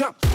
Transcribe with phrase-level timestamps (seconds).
[0.00, 0.29] Jump.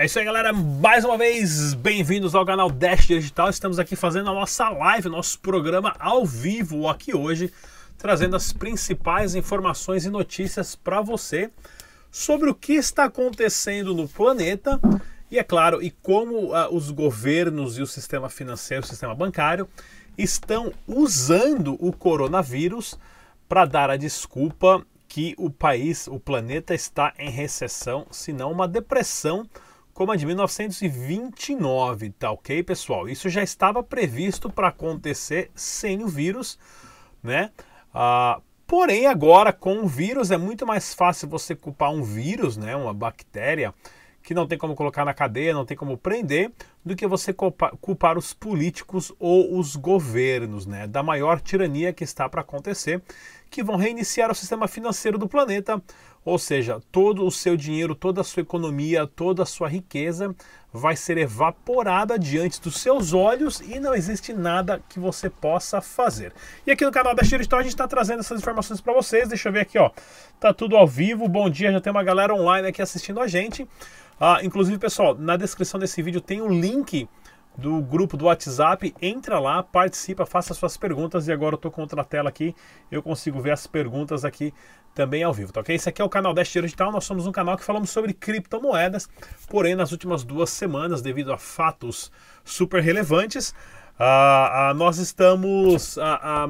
[0.00, 0.50] É isso aí, galera.
[0.50, 3.50] Mais uma vez, bem-vindos ao canal Dash Digital.
[3.50, 7.52] Estamos aqui fazendo a nossa live, nosso programa ao vivo aqui hoje,
[7.98, 11.50] trazendo as principais informações e notícias para você
[12.10, 14.80] sobre o que está acontecendo no planeta
[15.30, 19.68] e, é claro, e como ah, os governos e o sistema financeiro, o sistema bancário
[20.16, 22.98] estão usando o coronavírus
[23.46, 28.66] para dar a desculpa que o país, o planeta está em recessão, se não uma
[28.66, 29.46] depressão
[29.92, 33.08] como a de 1929, tá ok, pessoal?
[33.08, 36.58] Isso já estava previsto para acontecer sem o vírus,
[37.22, 37.50] né?
[37.92, 42.74] Ah, porém, agora com o vírus é muito mais fácil você culpar um vírus, né?
[42.76, 43.74] Uma bactéria
[44.22, 46.52] que não tem como colocar na cadeia, não tem como prender,
[46.84, 50.86] do que você culpar, os políticos ou os governos, né?
[50.86, 53.02] Da maior tirania que está para acontecer,
[53.50, 55.82] que vão reiniciar o sistema financeiro do planeta,
[56.24, 60.34] ou seja, todo o seu dinheiro, toda a sua economia, toda a sua riqueza
[60.72, 66.32] vai ser evaporada diante dos seus olhos e não existe nada que você possa fazer.
[66.66, 69.28] E aqui no canal da Share Store a gente está trazendo essas informações para vocês.
[69.28, 69.90] Deixa eu ver aqui, ó.
[70.38, 71.26] Tá tudo ao vivo.
[71.28, 73.66] Bom dia, já tem uma galera online aqui assistindo a gente.
[74.20, 77.08] Ah, inclusive, pessoal, na descrição desse vídeo tem um link
[77.56, 78.94] do grupo do WhatsApp.
[79.00, 81.28] Entra lá, participa, faça suas perguntas.
[81.28, 82.54] E agora eu estou contra a tela aqui,
[82.90, 84.52] eu consigo ver as perguntas aqui
[84.94, 85.74] também ao vivo, tá ok?
[85.74, 86.90] Esse aqui é o canal Dash Digital.
[86.90, 89.08] Nós somos um canal que falamos sobre criptomoedas.
[89.48, 92.10] Porém, nas últimas duas semanas, devido a fatos
[92.44, 93.54] super relevantes,
[93.98, 96.46] ah, ah, nós estamos ah,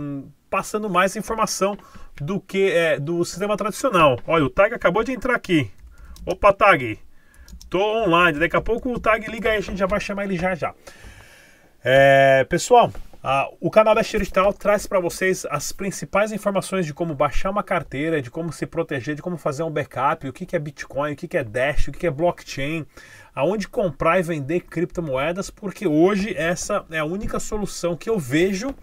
[0.48, 1.76] passando mais informação
[2.20, 4.18] do que é, do sistema tradicional.
[4.26, 5.70] Olha, o Tag acabou de entrar aqui.
[6.26, 6.98] Opa, Tag!
[7.70, 8.36] Tô online.
[8.36, 10.74] Daqui a pouco o Tag liga aí, a gente já vai chamar ele já já.
[11.84, 12.92] É, pessoal,
[13.60, 18.20] o canal da Digital traz para vocês as principais informações de como baixar uma carteira,
[18.20, 21.16] de como se proteger, de como fazer um backup, o que, que é Bitcoin, o
[21.16, 22.84] que, que é Dash, o que, que é blockchain,
[23.34, 28.74] aonde comprar e vender criptomoedas, porque hoje essa é a única solução que eu vejo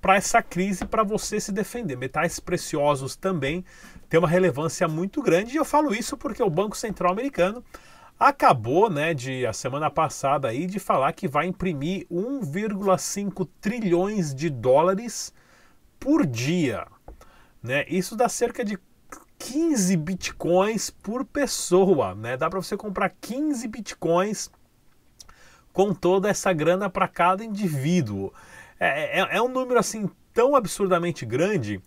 [0.00, 1.96] para essa crise para você se defender.
[1.96, 3.64] Metais preciosos também
[4.08, 7.64] têm uma relevância muito grande e eu falo isso porque o Banco Central Americano
[8.18, 14.48] acabou, né, de a semana passada aí de falar que vai imprimir 1,5 trilhões de
[14.48, 15.32] dólares
[15.98, 16.86] por dia,
[17.62, 17.84] né?
[17.88, 18.78] Isso dá cerca de
[19.38, 22.36] 15 bitcoins por pessoa, né?
[22.36, 24.50] Dá para você comprar 15 bitcoins
[25.72, 28.32] com toda essa grana para cada indivíduo.
[28.78, 31.80] É, é, é um número assim tão absurdamente grande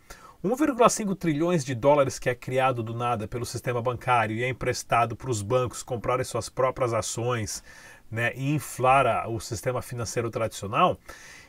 [0.46, 5.16] 1,5 trilhões de dólares que é criado do nada pelo sistema bancário e é emprestado
[5.16, 7.64] para os bancos comprarem suas próprias ações
[8.12, 11.00] né, e inflar o sistema financeiro tradicional,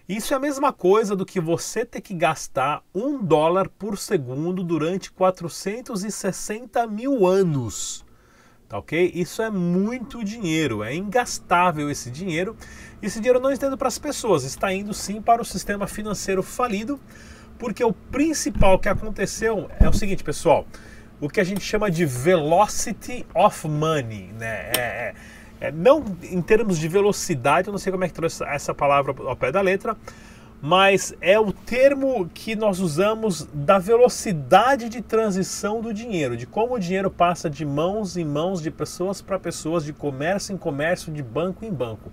[0.08, 4.64] isso é a mesma coisa do que você ter que gastar um dólar por segundo
[4.64, 8.02] durante 460 mil anos.
[8.66, 9.12] Tá ok?
[9.14, 12.56] Isso é muito dinheiro, é ingastável esse dinheiro.
[13.02, 16.42] Esse dinheiro não está indo para as pessoas, está indo sim para o sistema financeiro
[16.42, 16.98] falido
[17.58, 20.66] porque o principal que aconteceu é o seguinte, pessoal.
[21.20, 24.70] O que a gente chama de velocity of money, né?
[24.76, 25.14] É, é,
[25.68, 29.14] é, não em termos de velocidade, eu não sei como é que trouxe essa palavra
[29.26, 29.96] ao pé da letra,
[30.60, 36.74] mas é o termo que nós usamos da velocidade de transição do dinheiro, de como
[36.74, 41.12] o dinheiro passa de mãos em mãos, de pessoas para pessoas, de comércio em comércio,
[41.12, 42.10] de banco em banco.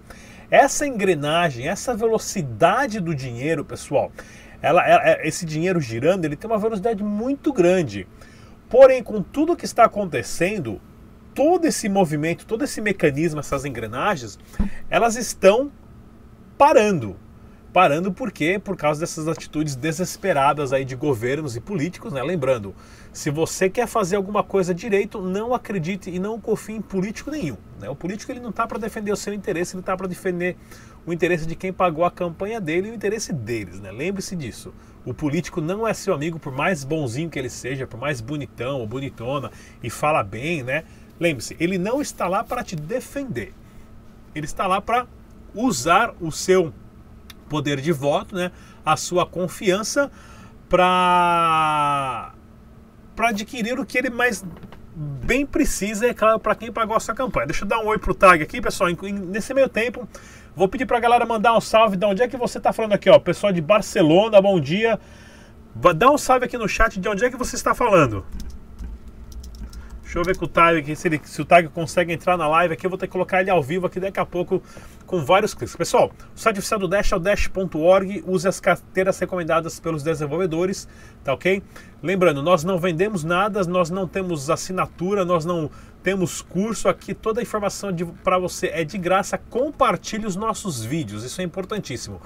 [0.52, 4.12] Essa engrenagem, essa velocidade do dinheiro, pessoal,
[4.64, 8.08] ela, ela, é, esse dinheiro girando, ele tem uma velocidade muito grande.
[8.70, 10.82] Porém, com tudo que está acontecendo,
[11.36, 14.40] todo esse movimento, todo esse mecanismo, essas engrenagens,
[14.90, 15.70] elas estão
[16.58, 17.18] parando.
[17.74, 18.58] parando por quê?
[18.58, 22.24] Por causa dessas atitudes desesperadas aí de governos e políticos, né?
[22.24, 22.74] Lembrando,
[23.12, 27.58] se você quer fazer alguma coisa direito, não acredite e não confie em político nenhum.
[27.80, 27.90] Né?
[27.90, 30.56] O político ele não está para defender o seu interesse, ele está para defender
[31.06, 33.80] o interesse de quem pagou a campanha dele e o interesse deles.
[33.80, 33.92] Né?
[33.92, 34.74] Lembre-se disso.
[35.06, 38.80] O político não é seu amigo, por mais bonzinho que ele seja, por mais bonitão
[38.80, 39.52] ou bonitona
[39.82, 40.86] e fala bem, né?
[41.20, 43.54] Lembre-se, ele não está lá para te defender.
[44.34, 45.06] Ele está lá para
[45.54, 46.74] usar o seu
[47.50, 48.52] poder de voto, né,
[48.84, 50.12] a sua confiança
[50.68, 52.34] para
[53.16, 54.44] para adquirir o que ele mais
[55.24, 57.48] bem precisa, é claro, para quem pagou a sua campanha.
[57.48, 58.90] Deixa eu dar um oi pro Tag aqui, pessoal.
[59.30, 60.08] Nesse meio tempo,
[60.56, 62.94] vou pedir para a galera mandar um salve de onde é que você está falando
[62.94, 63.18] aqui, ó.
[63.18, 65.00] Pessoal de Barcelona, bom dia.
[65.96, 68.26] Dá um salve aqui no chat de onde é que você está falando.
[70.14, 72.48] Deixa eu ver com o Tag aqui, se, ele, se o Tag consegue entrar na
[72.48, 72.86] live aqui.
[72.86, 74.62] Eu vou ter que colocar ele ao vivo aqui daqui a pouco
[75.08, 75.76] com vários cliques.
[75.76, 78.24] Pessoal, o site oficial do Dash é o dash.org.
[78.28, 80.88] Use as carteiras recomendadas pelos desenvolvedores,
[81.24, 81.64] tá ok?
[82.04, 85.68] Lembrando, nós não vendemos nada, nós não temos assinatura, nós não
[86.04, 87.16] temos curso aqui.
[87.16, 87.90] Toda a informação
[88.24, 89.36] para você é de graça.
[89.36, 92.22] Compartilhe os nossos vídeos, isso é importantíssimo.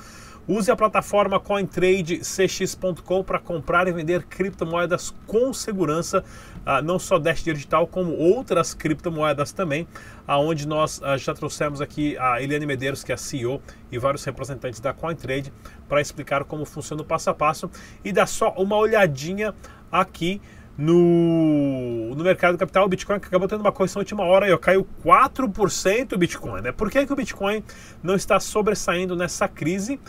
[0.47, 6.23] Use a plataforma CoinTradeCX.com para comprar e vender criptomoedas com segurança,
[6.65, 9.85] ah, não só Dash Digital, como outras criptomoedas também,
[10.25, 13.61] aonde nós ah, já trouxemos aqui a Eliane Medeiros, que é a CEO,
[13.91, 15.51] e vários representantes da CoinTrade
[15.89, 17.69] para explicar como funciona o passo a passo
[18.01, 19.53] e dar só uma olhadinha
[19.91, 20.41] aqui
[20.77, 24.87] no, no mercado do capital, o Bitcoin acabou tendo uma correção última hora e caiu
[25.03, 26.61] 4% o Bitcoin.
[26.61, 26.71] Né?
[26.71, 27.63] Por que, que o Bitcoin
[28.03, 29.99] não está sobressaindo nessa crise?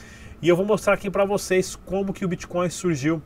[0.40, 3.20] E eu vou mostrar aqui para vocês como que o Bitcoin surgiu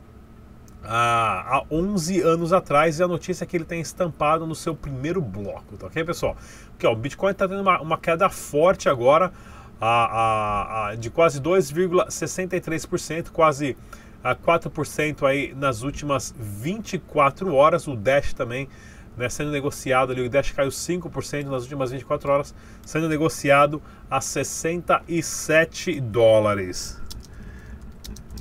[0.83, 5.21] há, há 11 anos atrás e a notícia que ele tem estampado no seu primeiro
[5.21, 6.35] bloco, tá ok, pessoal?
[6.71, 9.31] Porque ó, o Bitcoin está tendo uma, uma, queda forte agora
[9.79, 13.77] a, a, a de quase 2,63%, quase
[14.23, 17.87] a 4% aí nas últimas 24 horas.
[17.87, 18.67] O Dash também
[19.15, 22.55] né, sendo negociado ali, o Dash caiu 5% nas últimas 24 horas,
[22.85, 27.02] sendo negociado a 67 dólares.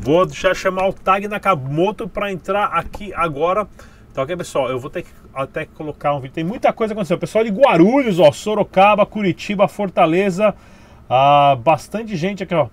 [0.05, 3.69] Vou já chamar o Tag Nakamoto para entrar aqui agora.
[4.11, 6.35] Então, ok, pessoal, eu vou ter que até colocar um vídeo.
[6.35, 7.21] Tem muita coisa acontecendo.
[7.21, 10.57] Pessoal de Guarulhos, ó, Sorocaba, Curitiba, Fortaleza,
[11.09, 12.67] ah, bastante gente aqui, ó.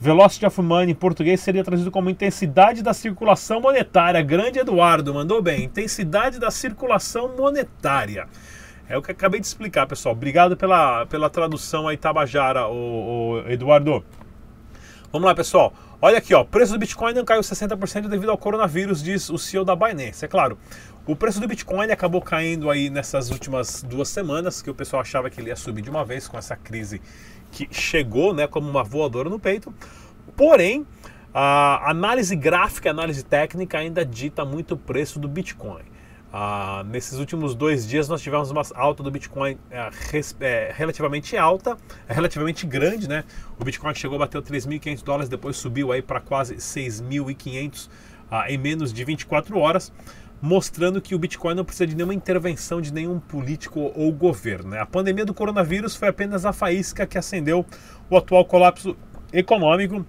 [0.00, 4.22] Velocity of Money em português seria traduzido como intensidade da circulação monetária.
[4.22, 5.64] Grande Eduardo, mandou bem.
[5.64, 8.26] Intensidade da circulação monetária.
[8.88, 10.14] É o que acabei de explicar, pessoal.
[10.14, 14.02] Obrigado pela, pela tradução aí, Tabajara, o, o Eduardo.
[15.12, 15.74] Vamos lá, pessoal.
[16.04, 16.42] Olha aqui, ó.
[16.42, 20.24] Preço do Bitcoin não caiu 60% devido ao coronavírus, diz o CEO da Binance.
[20.24, 20.58] É claro,
[21.06, 25.30] o preço do Bitcoin acabou caindo aí nessas últimas duas semanas, que o pessoal achava
[25.30, 27.00] que ele ia subir de uma vez com essa crise
[27.52, 29.72] que chegou né, como uma voadora no peito.
[30.36, 30.84] Porém,
[31.32, 35.84] a análise gráfica, a análise técnica ainda dita muito o preço do Bitcoin.
[36.32, 39.90] Ah, nesses últimos dois dias nós tivemos uma alta do Bitcoin é,
[40.40, 41.76] é, relativamente alta,
[42.08, 43.24] é relativamente grande, né?
[43.60, 47.90] O Bitcoin chegou a bater 3.500 dólares, depois subiu aí para quase 6.500
[48.30, 49.92] ah, em menos de 24 horas
[50.42, 54.70] mostrando que o Bitcoin não precisa de nenhuma intervenção de nenhum político ou governo.
[54.70, 54.80] Né?
[54.80, 57.64] A pandemia do coronavírus foi apenas a faísca que acendeu
[58.10, 58.96] o atual colapso
[59.32, 60.04] econômico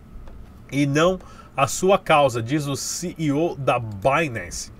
[0.71, 1.19] e não
[1.55, 4.71] a sua causa, diz o CEO da Binance.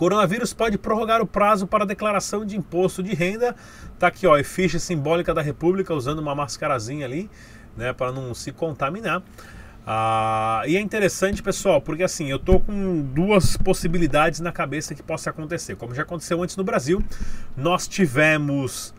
[0.00, 3.54] Coronavírus pode prorrogar o prazo para declaração de imposto de renda.
[3.98, 7.28] Tá aqui, ó, efígie simbólica da República usando uma mascarazinha ali,
[7.76, 9.22] né, para não se contaminar.
[9.86, 15.02] Ah, e é interessante, pessoal, porque assim, eu tô com duas possibilidades na cabeça que
[15.02, 15.76] possa acontecer.
[15.76, 17.04] Como já aconteceu antes no Brasil,
[17.54, 18.94] nós tivemos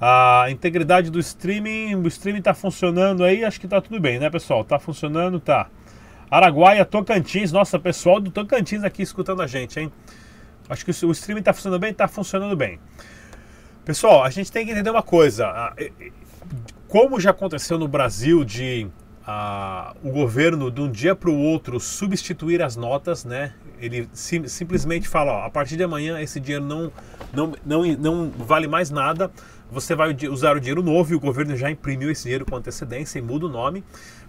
[0.00, 4.30] a integridade do streaming, o streaming tá funcionando aí, acho que tá tudo bem, né,
[4.30, 4.62] pessoal?
[4.62, 5.66] Tá funcionando, tá.
[6.30, 9.92] Araguaia, Tocantins, nossa, pessoal do Tocantins aqui escutando a gente, hein?
[10.68, 12.78] Acho que o streaming tá funcionando bem, tá funcionando bem.
[13.84, 15.74] Pessoal, a gente tem que entender uma coisa.
[16.88, 18.88] Como já aconteceu no Brasil de
[19.26, 23.52] a, o governo de um dia para o outro substituir as notas, né?
[23.80, 26.92] Ele sim, simplesmente fala, ó, a partir de amanhã esse dinheiro não,
[27.32, 29.30] não, não, não vale mais nada,
[29.70, 33.18] você vai usar o dinheiro novo e o governo já imprimiu esse dinheiro com antecedência
[33.18, 33.82] e muda o nome.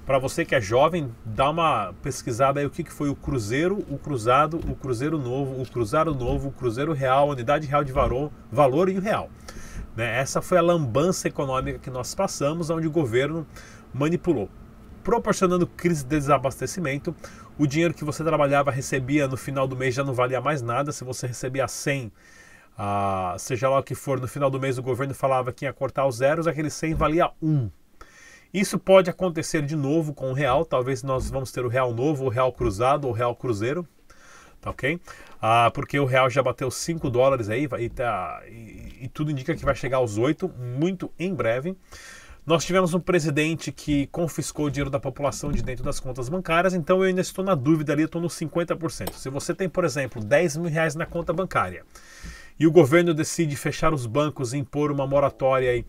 [0.06, 3.84] Para você que é jovem, dá uma pesquisada aí o que, que foi o Cruzeiro,
[3.90, 7.92] o Cruzado, o Cruzeiro Novo, o Cruzado Novo, o Cruzeiro Real, a Unidade Real de
[7.92, 9.30] Valor, valor e o Real.
[9.96, 10.20] Né?
[10.20, 13.48] Essa foi a lambança econômica que nós passamos, onde o governo
[13.92, 14.50] manipulou
[15.06, 17.16] proporcionando crise de desabastecimento.
[17.60, 20.92] O dinheiro que você trabalhava, recebia no final do mês já não valia mais nada.
[20.92, 22.12] Se você recebia 100,
[22.76, 25.72] ah, seja lá o que for, no final do mês o governo falava que ia
[25.72, 27.70] cortar os zeros, aquele 100 valia 1.
[28.54, 32.26] Isso pode acontecer de novo com o real, talvez nós vamos ter o real novo,
[32.26, 33.88] o real cruzado ou o real cruzeiro,
[34.62, 35.00] tá ok?
[35.42, 39.56] Ah, porque o real já bateu 5 dólares aí e, tá, e, e tudo indica
[39.56, 40.50] que vai chegar aos 8
[40.80, 41.76] muito em breve.
[42.46, 46.76] Nós tivemos um presidente que confiscou o dinheiro da população de dentro das contas bancárias,
[46.76, 49.14] então eu ainda estou na dúvida ali, estou nos 50%.
[49.14, 51.84] Se você tem, por exemplo, 10 mil reais na conta bancária
[52.60, 55.86] e o governo decide fechar os bancos e impor uma moratória aí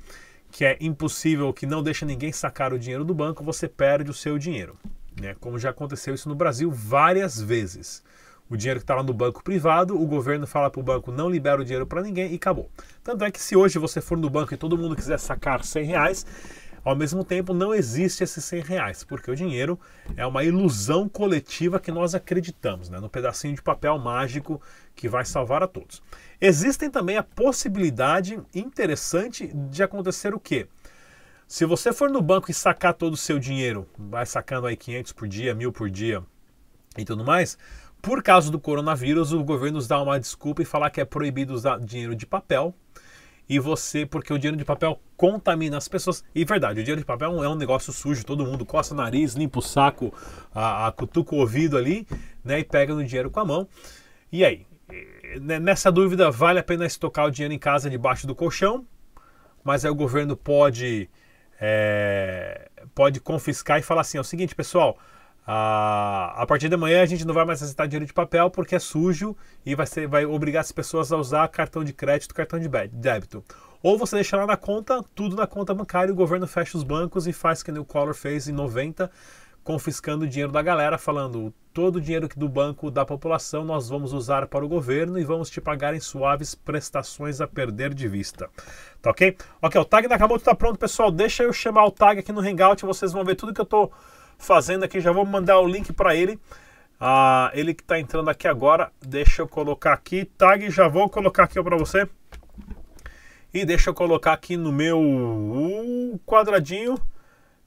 [0.57, 4.15] que é impossível, que não deixa ninguém sacar o dinheiro do banco, você perde o
[4.15, 4.75] seu dinheiro.
[5.21, 5.37] Né?
[5.39, 8.03] Como já aconteceu isso no Brasil várias vezes
[8.49, 11.29] o dinheiro que está lá no banco privado, o governo fala para o banco não
[11.29, 12.71] libera o dinheiro para ninguém e acabou.
[13.03, 15.85] Tanto é que se hoje você for no banco e todo mundo quiser sacar 100
[15.85, 16.27] reais,
[16.87, 19.77] ao mesmo tempo não existe esses 100 reais, porque o dinheiro
[20.17, 23.01] é uma ilusão coletiva que nós acreditamos, né?
[23.01, 24.63] no pedacinho de papel mágico
[24.95, 26.01] que vai salvar a todos.
[26.41, 30.69] Existem também a possibilidade interessante de acontecer o quê?
[31.49, 35.13] Se você for no banco e sacar todo o seu dinheiro, vai sacando aí 500
[35.13, 36.23] por dia, mil por dia
[36.97, 37.59] e tudo mais,
[38.01, 41.53] por causa do coronavírus, o governo nos dá uma desculpa e falar que é proibido
[41.53, 42.73] usar dinheiro de papel.
[43.49, 46.25] E você, porque o dinheiro de papel contamina as pessoas.
[46.35, 49.35] E verdade, o dinheiro de papel é um negócio sujo, todo mundo coça o nariz,
[49.35, 50.13] limpa o saco,
[50.53, 52.07] a, a cutuca o ouvido ali,
[52.45, 52.59] né?
[52.59, 53.69] E pega no dinheiro com a mão.
[54.33, 54.67] E aí?
[55.41, 58.87] Nessa dúvida, vale a pena estocar o dinheiro em casa debaixo do colchão,
[59.63, 61.11] mas aí o governo pode,
[61.61, 64.99] é, pode confiscar e falar assim: é o seguinte, pessoal,
[65.47, 68.75] ah, a partir de amanhã a gente não vai mais aceitar dinheiro de papel porque
[68.75, 72.59] é sujo e vai, ser, vai obrigar as pessoas a usar cartão de crédito, cartão
[72.59, 73.45] de débito.
[73.81, 77.29] Ou você deixa lá na conta, tudo na conta bancária, o governo fecha os bancos
[77.29, 79.09] e faz que o Collor fez em 90,
[79.63, 84.13] confiscando o dinheiro da galera, falando todo o dinheiro do banco da população nós vamos
[84.13, 88.51] usar para o governo e vamos te pagar em suaves prestações a perder de vista.
[89.01, 89.37] Tá ok?
[89.63, 91.13] Ok, o tag Nakamoto está pronto, pessoal.
[91.13, 93.93] Deixa eu chamar o tag aqui no Hangout, vocês vão ver tudo que eu estou
[94.39, 95.01] fazendo aqui.
[95.01, 96.39] Já vou mandar o link para ele.
[97.01, 98.91] Ah, ele que está entrando aqui agora.
[99.01, 100.25] Deixa eu colocar aqui.
[100.25, 102.09] Tag, já vou colocar aqui para você.
[103.53, 106.99] E deixa eu colocar aqui no meu quadradinho.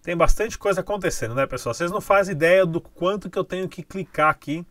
[0.01, 1.73] Tem bastante coisa acontecendo, né, pessoal?
[1.73, 4.65] Vocês não fazem ideia do quanto que eu tenho que clicar aqui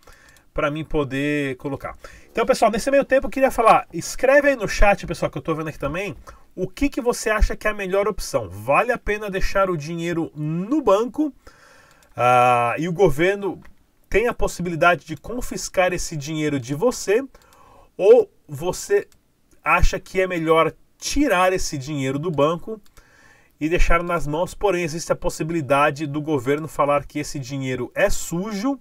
[0.54, 1.96] para mim poder colocar.
[2.32, 5.40] Então, pessoal, nesse meio tempo eu queria falar, escreve aí no chat, pessoal, que eu
[5.40, 6.16] estou vendo aqui também,
[6.56, 8.48] o que, que você acha que é a melhor opção.
[8.48, 11.32] Vale a pena deixar o dinheiro no banco
[12.20, 13.60] ah, e o governo
[14.10, 17.22] tem a possibilidade de confiscar esse dinheiro de você,
[17.96, 19.06] ou você
[19.62, 22.80] acha que é melhor tirar esse dinheiro do banco
[23.60, 28.10] e deixar nas mãos, porém existe a possibilidade do governo falar que esse dinheiro é
[28.10, 28.80] sujo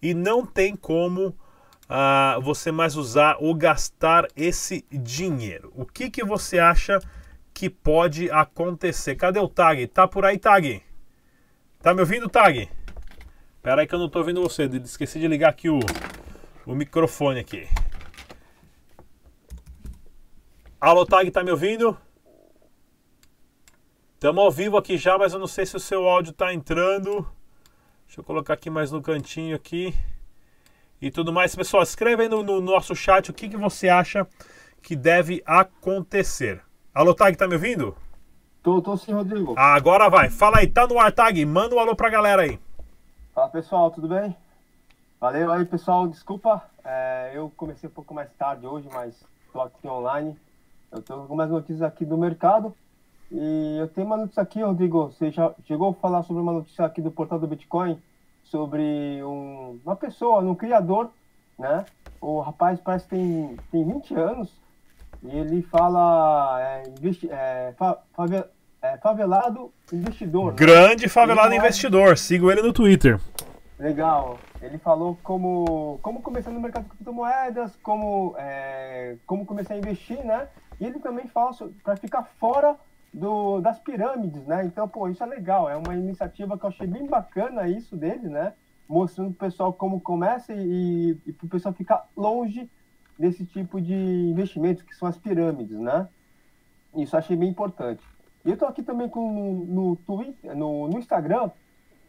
[0.00, 5.70] e não tem como uh, você mais usar ou gastar esse dinheiro.
[5.76, 6.98] O que, que você acha
[7.52, 9.14] que pode acontecer?
[9.14, 9.86] Cadê o Tag?
[9.88, 10.82] Tá por aí, Tag?
[11.82, 12.70] Tá me ouvindo, Tag?
[13.60, 14.66] Pera aí que eu não tô ouvindo você.
[14.84, 15.80] Esqueci de ligar aqui o,
[16.64, 17.68] o microfone aqui.
[20.80, 21.98] Alô, Tag, tá me ouvindo?
[24.14, 27.28] Estamos ao vivo aqui já, mas eu não sei se o seu áudio tá entrando.
[28.06, 29.92] Deixa eu colocar aqui mais no cantinho aqui.
[31.00, 31.52] E tudo mais.
[31.52, 34.24] Pessoal, escreve aí no, no nosso chat o que, que você acha
[34.80, 36.62] que deve acontecer.
[36.94, 37.96] Alô, Tag, tá me ouvindo?
[38.62, 39.54] Tô, tô sim, Rodrigo.
[39.58, 40.30] Agora vai.
[40.30, 41.44] Fala aí, tá no ar, Tag.
[41.44, 42.60] Manda um alô pra galera aí.
[43.34, 44.36] Fala pessoal, tudo bem?
[45.20, 49.14] Valeu aí pessoal, desculpa, é, eu comecei um pouco mais tarde hoje, mas
[49.46, 50.36] estou aqui online.
[50.90, 52.74] Eu com algumas notícias aqui do mercado
[53.30, 55.06] e eu tenho uma notícia aqui, Rodrigo.
[55.06, 58.00] Você já chegou a falar sobre uma notícia aqui do portal do Bitcoin
[58.44, 61.10] sobre um, uma pessoa, um criador,
[61.58, 61.84] né?
[62.20, 64.61] O rapaz parece que tem, tem 20 anos
[65.24, 67.98] ele fala é, investi, é, fa,
[68.82, 70.52] é, favelado investidor.
[70.52, 70.58] Né?
[70.58, 72.18] Grande favelado ele investidor.
[72.18, 73.20] Sigo ele no Twitter.
[73.78, 74.38] Legal.
[74.60, 80.24] Ele falou como, como começar no mercado de criptomoedas, como, é, como começar a investir,
[80.24, 80.48] né?
[80.80, 81.50] E ele também fala
[81.82, 82.76] para ficar fora
[83.12, 84.64] do, das pirâmides, né?
[84.64, 85.68] Então, pô, isso é legal.
[85.68, 88.52] É uma iniciativa que eu achei bem bacana isso dele, né?
[88.88, 92.68] Mostrando pro pessoal como começa e, e pro pessoal ficar longe
[93.18, 96.08] desse tipo de investimentos que são as pirâmides, né?
[96.96, 98.02] Isso achei bem importante.
[98.44, 101.50] E eu estou aqui também com, no, no, Twitter, no, no Instagram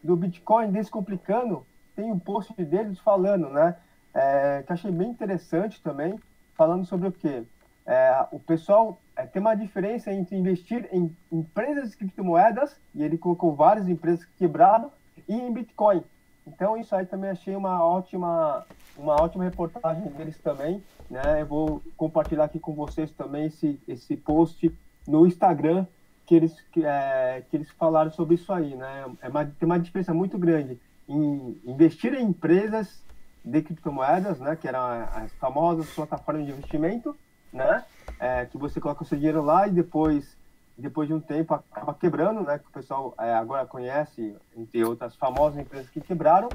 [0.03, 3.75] do Bitcoin Descomplicando, tem um post deles falando, né?
[4.13, 6.19] É, que achei bem interessante também,
[6.55, 7.43] falando sobre o quê?
[7.86, 13.17] É, o pessoal é, tem uma diferença entre investir em empresas de criptomoedas, e ele
[13.17, 14.91] colocou várias empresas que quebraram,
[15.27, 16.03] e em Bitcoin.
[16.45, 18.65] Então isso aí também achei uma ótima,
[18.97, 21.41] uma ótima reportagem deles também, né?
[21.41, 24.73] Eu vou compartilhar aqui com vocês também esse, esse post
[25.07, 25.85] no Instagram
[26.25, 29.05] que eles, que, é, que eles falaram sobre isso aí, né?
[29.21, 33.03] É uma, tem uma diferença muito grande em investir em empresas
[33.43, 34.55] de criptomoedas, né?
[34.55, 37.15] Que eram as famosas plataformas de investimento,
[37.51, 37.83] né?
[38.19, 40.38] É, que você coloca o seu dinheiro lá e depois,
[40.77, 42.60] depois de um tempo, acaba quebrando, né?
[42.60, 46.50] Que o pessoal é, agora conhece, entre outras famosas empresas que quebraram,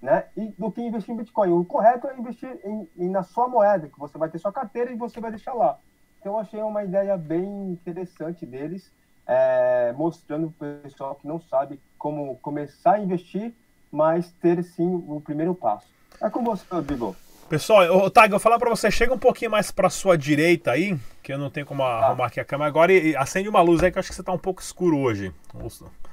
[0.00, 0.24] né?
[0.36, 1.52] E do que investir em Bitcoin.
[1.52, 4.92] O correto é investir em, em, na sua moeda, que você vai ter sua carteira
[4.92, 5.78] e você vai deixar lá.
[6.20, 8.90] Então, eu achei uma ideia bem interessante deles
[9.26, 13.52] é, mostrando para o pessoal que não sabe como começar a investir,
[13.90, 15.88] mas ter sim o primeiro passo.
[16.20, 17.16] É com você, Rodrigo.
[17.48, 20.98] Pessoal, Tag, eu vou falar para você, chega um pouquinho mais para sua direita aí,
[21.22, 22.06] que eu não tenho como ah.
[22.06, 24.14] arrumar aqui a câmera agora, e, e, acende uma luz aí que eu acho que
[24.14, 25.32] você tá um pouco escuro hoje.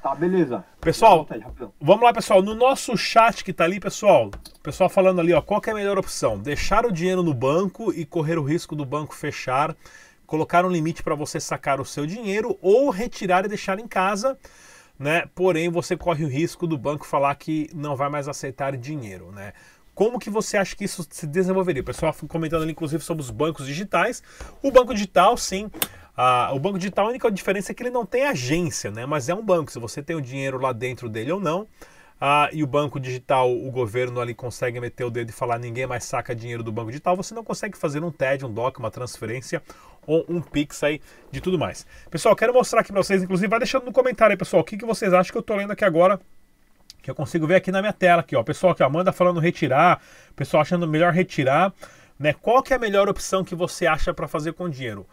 [0.01, 0.63] Tá, beleza.
[0.79, 1.27] Pessoal,
[1.81, 4.29] vamos lá, pessoal, no nosso chat que tá ali, pessoal,
[4.61, 6.37] pessoal falando ali, ó, qual é a melhor opção?
[6.37, 9.75] Deixar o dinheiro no banco e correr o risco do banco fechar
[10.33, 14.35] colocar um limite para você sacar o seu dinheiro ou retirar e deixar em casa,
[14.97, 15.25] né?
[15.35, 19.53] Porém, você corre o risco do banco falar que não vai mais aceitar dinheiro, né?
[19.93, 21.81] Como que você acha que isso se desenvolveria?
[21.81, 24.23] O pessoal comentando ali, inclusive, sobre os bancos digitais.
[24.61, 25.69] O banco digital, sim.
[26.15, 29.05] Ah, o banco digital, a única diferença é que ele não tem agência, né?
[29.05, 29.71] Mas é um banco.
[29.71, 31.67] Se você tem o dinheiro lá dentro dele ou não,
[32.19, 35.85] ah, e o banco digital, o governo ali consegue meter o dedo e falar ninguém
[35.85, 38.89] mais saca dinheiro do banco digital, você não consegue fazer um TED, um DOC, uma
[38.89, 39.61] transferência
[40.07, 41.85] ou um Pix aí de tudo mais.
[42.09, 44.77] Pessoal, quero mostrar aqui para vocês, inclusive vai deixando no comentário aí, pessoal, o que,
[44.77, 46.19] que vocês acham que eu estou lendo aqui agora
[47.03, 48.41] que eu consigo ver aqui na minha tela aqui, ó.
[48.41, 50.01] Pessoal aqui, ó, Amanda falando retirar,
[50.37, 51.73] pessoal achando melhor retirar,
[52.17, 52.31] né?
[52.31, 55.05] Qual que é a melhor opção que você acha para fazer com dinheiro?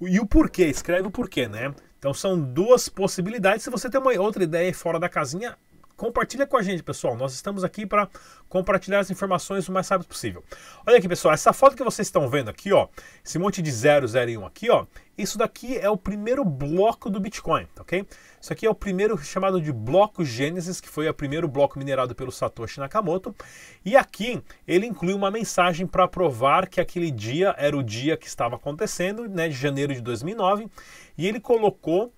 [0.00, 1.74] E o porquê, escreve o porquê, né?
[1.98, 3.62] Então são duas possibilidades.
[3.62, 5.54] Se você tem uma outra ideia fora da casinha,
[5.96, 7.16] compartilha com a gente, pessoal.
[7.16, 8.08] Nós estamos aqui para
[8.48, 10.44] compartilhar as informações o mais rápido possível.
[10.86, 12.88] Olha aqui, pessoal, essa foto que vocês estão vendo aqui, ó,
[13.24, 14.86] esse monte de 0, 0 e 1 aqui, ó,
[15.16, 18.04] isso daqui é o primeiro bloco do Bitcoin, ok?
[18.40, 22.14] Isso aqui é o primeiro chamado de bloco Gênesis, que foi o primeiro bloco minerado
[22.14, 23.34] pelo Satoshi Nakamoto.
[23.84, 28.26] E aqui ele inclui uma mensagem para provar que aquele dia era o dia que
[28.26, 30.68] estava acontecendo, né, de janeiro de 2009,
[31.16, 32.12] e ele colocou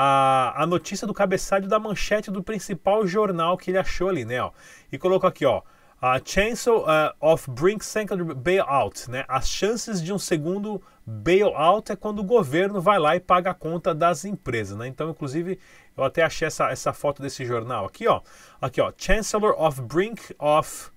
[0.00, 4.40] a, a notícia do cabeçalho da manchete do principal jornal que ele achou ali, né?
[4.40, 4.52] Ó,
[4.92, 5.60] e colocou aqui, ó.
[6.00, 6.84] A chance uh,
[7.20, 9.24] of bring second bailout, né?
[9.26, 13.54] As chances de um segundo bailout é quando o governo vai lá e paga a
[13.54, 14.86] conta das empresas, né?
[14.86, 15.58] Então, inclusive,
[15.96, 18.20] eu até achei essa, essa foto desse jornal aqui, ó.
[18.60, 18.92] Aqui, ó.
[18.96, 20.92] Chancellor of brink of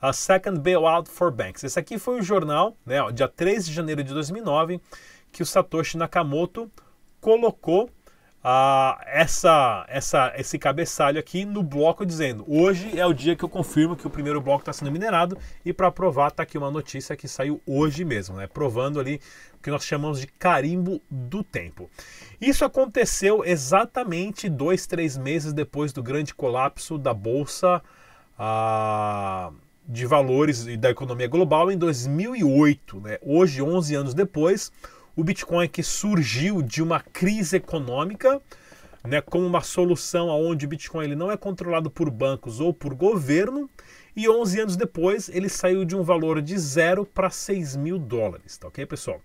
[0.00, 1.64] a second bailout for banks.
[1.64, 3.02] Esse aqui foi o jornal, né?
[3.02, 4.80] Ó, dia 3 de janeiro de 2009,
[5.32, 6.70] que o Satoshi Nakamoto
[7.20, 7.90] colocou
[8.48, 13.48] ah, essa, essa, esse cabeçalho aqui no bloco dizendo hoje é o dia que eu
[13.48, 17.16] confirmo que o primeiro bloco está sendo minerado e para provar está aqui uma notícia
[17.16, 18.46] que saiu hoje mesmo, né?
[18.46, 19.20] provando ali
[19.54, 21.90] o que nós chamamos de carimbo do tempo.
[22.40, 27.82] Isso aconteceu exatamente dois, três meses depois do grande colapso da bolsa
[28.38, 29.50] ah,
[29.88, 33.00] de valores e da economia global em 2008.
[33.00, 33.18] Né?
[33.22, 34.70] Hoje, 11 anos depois,
[35.16, 38.40] o Bitcoin que surgiu de uma crise econômica,
[39.02, 42.94] né, como uma solução aonde o Bitcoin ele não é controlado por bancos ou por
[42.94, 43.70] governo,
[44.14, 48.56] e 11 anos depois ele saiu de um valor de zero para 6 mil dólares,
[48.56, 49.20] tá ok, pessoal?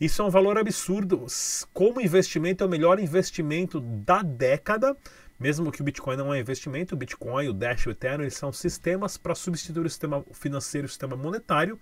[0.00, 1.26] Isso é um valor absurdo.
[1.72, 4.96] Como investimento, é o melhor investimento da década,
[5.38, 8.52] mesmo que o Bitcoin não é investimento, o Bitcoin, o Dash, o Ethereum, eles são
[8.52, 11.78] sistemas para substituir o sistema financeiro e o sistema monetário.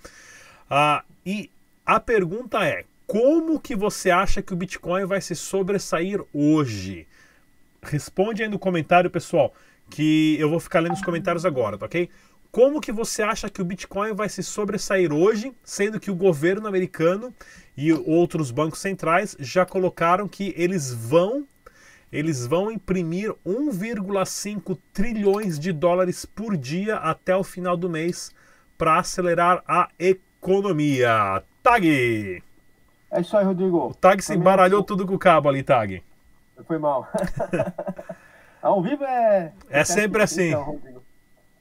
[0.68, 1.50] Ah, e
[1.84, 7.06] a pergunta é: como que você acha que o Bitcoin vai se sobressair hoje?
[7.82, 9.52] Responde aí no comentário, pessoal,
[9.90, 12.08] que eu vou ficar lendo os comentários agora, tá ok?
[12.50, 16.68] Como que você acha que o Bitcoin vai se sobressair hoje, sendo que o governo
[16.68, 17.34] americano
[17.76, 21.46] e outros bancos centrais já colocaram que eles vão
[22.12, 28.32] eles vão imprimir 1,5 trilhões de dólares por dia até o final do mês
[28.78, 31.42] para acelerar a economia.
[31.60, 32.40] Tag!
[33.14, 33.78] É isso aí, Rodrigo.
[33.78, 36.02] O Tag se embaralhou tudo com o cabo ali, Tag.
[36.66, 37.06] Foi mal.
[38.60, 39.52] Ao vivo é.
[39.70, 40.48] É sempre assim.
[40.48, 40.80] Então,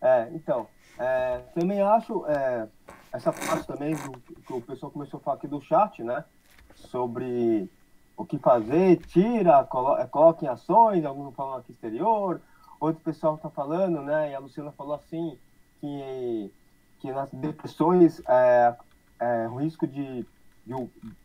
[0.01, 0.67] é, então.
[0.97, 2.67] É, também acho é,
[3.11, 4.11] essa parte também do
[4.41, 6.25] que o pessoal começou a falar aqui do chat, né?
[6.73, 7.69] Sobre
[8.17, 12.41] o que fazer, tira, colo é, coloca em ações, alguns falam aqui exterior,
[12.79, 14.31] outro pessoal está falando, né?
[14.31, 15.37] E a Luciana falou assim
[15.79, 16.51] que,
[16.99, 18.75] que nas depressões é,
[19.19, 20.25] é, o risco de
[20.67, 20.73] e,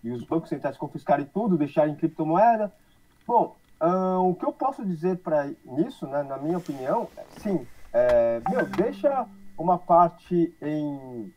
[0.04, 2.72] e os bancos centrais confiscarem tudo, deixarem criptomoeda.
[3.26, 3.56] Bom,
[4.24, 5.48] o que eu posso dizer para
[5.86, 11.32] isso, né, na minha opinião, é, sim, é, meu, deixa uma parte em,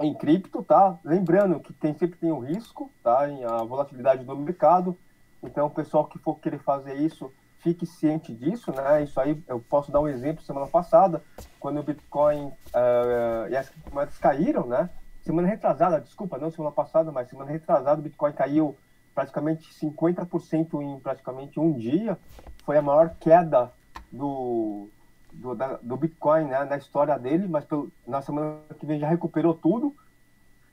[0.00, 0.98] em cripto, tá?
[1.04, 3.28] Lembrando que tem, sempre tem o risco, tá?
[3.28, 4.96] Em a volatilidade do mercado.
[5.42, 9.02] Então, o pessoal que for querer fazer isso, fique ciente disso, né?
[9.02, 10.42] Isso aí, eu posso dar um exemplo.
[10.42, 11.22] Semana passada,
[11.60, 14.90] quando o Bitcoin uh, e as moedas caíram, né?
[15.26, 18.76] Semana retrasada, desculpa, não semana passada, mas semana retrasada, o Bitcoin caiu
[19.12, 22.16] praticamente 50% em praticamente um dia.
[22.64, 23.72] Foi a maior queda
[24.12, 24.88] do,
[25.32, 29.08] do, da, do Bitcoin né, na história dele, mas pelo, na semana que vem já
[29.08, 29.96] recuperou tudo.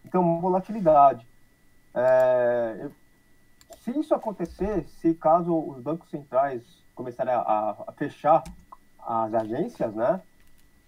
[0.05, 1.27] Então, volatilidade.
[1.95, 2.89] É,
[3.79, 6.61] se isso acontecer, se caso os bancos centrais
[6.93, 8.43] começarem a, a, fechar
[8.99, 10.21] as agências, né,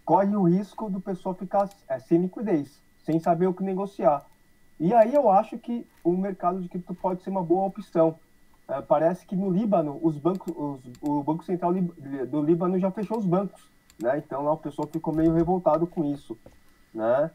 [0.05, 4.25] corre o risco do pessoal ficar é, sem liquidez, sem saber o que negociar.
[4.79, 8.15] E aí eu acho que o mercado de cripto pode ser uma boa opção.
[8.67, 13.17] É, parece que no Líbano, os bancos, os, o Banco Central do Líbano já fechou
[13.17, 13.69] os bancos,
[14.01, 14.17] né?
[14.17, 16.37] Então lá o pessoal ficou meio revoltado com isso,
[16.93, 17.29] né?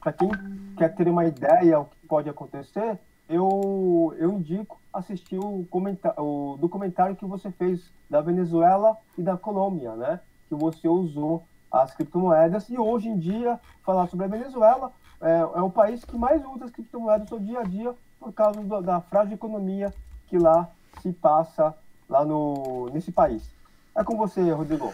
[0.00, 0.30] Para quem
[0.76, 5.66] quer ter uma ideia o que pode acontecer, eu, eu indico assistir o,
[6.18, 10.20] o documentário que você fez da Venezuela e da Colômbia, né?
[10.48, 11.44] Que você usou
[11.82, 16.16] as criptomoedas e hoje em dia falar sobre a Venezuela é, é o país que
[16.16, 19.92] mais usa as criptomoedas no dia a dia por causa do, da frágil economia
[20.26, 20.68] que lá
[21.00, 21.74] se passa
[22.08, 23.50] lá no nesse país.
[23.94, 24.92] É com você, Rodrigo.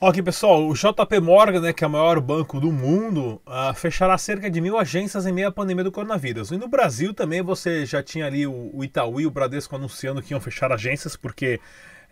[0.00, 4.16] Ok, pessoal, o JP Morgan, né, que é o maior banco do mundo, uh, fechará
[4.16, 6.52] cerca de mil agências em meio à pandemia do coronavírus.
[6.52, 10.22] E no Brasil também você já tinha ali o, o Itaú e o Bradesco anunciando
[10.22, 11.60] que iam fechar agências porque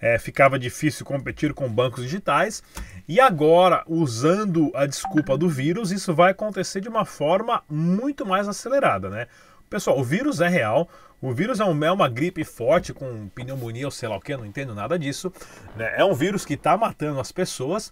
[0.01, 2.63] é, ficava difícil competir com bancos digitais.
[3.09, 8.49] E agora, usando a desculpa do vírus, isso vai acontecer de uma forma muito mais
[8.49, 9.27] acelerada, né?
[9.69, 10.89] Pessoal, o vírus é real,
[11.21, 14.37] o vírus é, um, é uma gripe forte com pneumonia ou sei lá o que,
[14.37, 15.33] não entendo nada disso.
[15.75, 15.95] Né?
[15.97, 17.89] É um vírus que está matando as pessoas.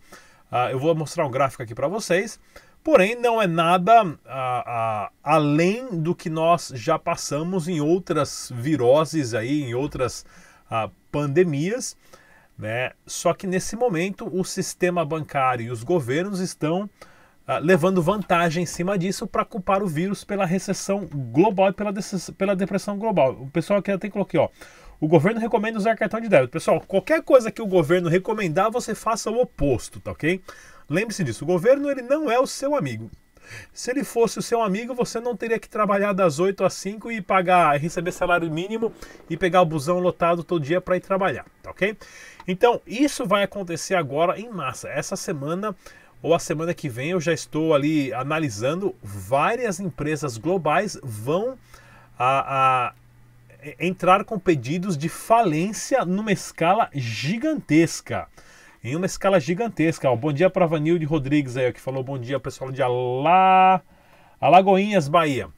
[0.52, 2.38] Uh, eu vou mostrar um gráfico aqui para vocês.
[2.82, 9.32] Porém, não é nada uh, uh, além do que nós já passamos em outras viroses
[9.32, 10.24] aí, em outras
[11.10, 11.96] pandemias.
[12.56, 12.92] Né?
[13.06, 16.88] Só que nesse momento o sistema bancário e os governos estão
[17.46, 21.92] Uh, levando vantagem em cima disso para culpar o vírus pela recessão global e pela,
[22.38, 23.32] pela depressão global.
[23.32, 24.48] O pessoal aqui até coloquei, ó.
[24.98, 26.52] O governo recomenda usar cartão de débito.
[26.52, 30.40] Pessoal, qualquer coisa que o governo recomendar, você faça o oposto, tá ok?
[30.88, 33.10] Lembre-se disso, o governo ele não é o seu amigo.
[33.72, 37.11] Se ele fosse o seu amigo, você não teria que trabalhar das 8 às 5
[37.11, 38.92] e pagar, receber salário mínimo
[39.28, 41.96] e pegar o busão lotado todo dia para ir trabalhar, tá ok?
[42.46, 44.88] Então, isso vai acontecer agora em massa.
[44.88, 45.74] Essa semana
[46.22, 51.59] ou a semana que vem eu já estou ali analisando, várias empresas globais vão
[52.18, 52.94] a, a
[53.78, 58.26] entrar com pedidos de falência numa escala gigantesca.
[58.84, 60.10] Em uma escala gigantesca.
[60.10, 63.80] Ó, bom dia para Vanilde Rodrigues aí, que falou bom dia pessoal de Ala...
[64.38, 65.48] Alagoinhas, Bahia.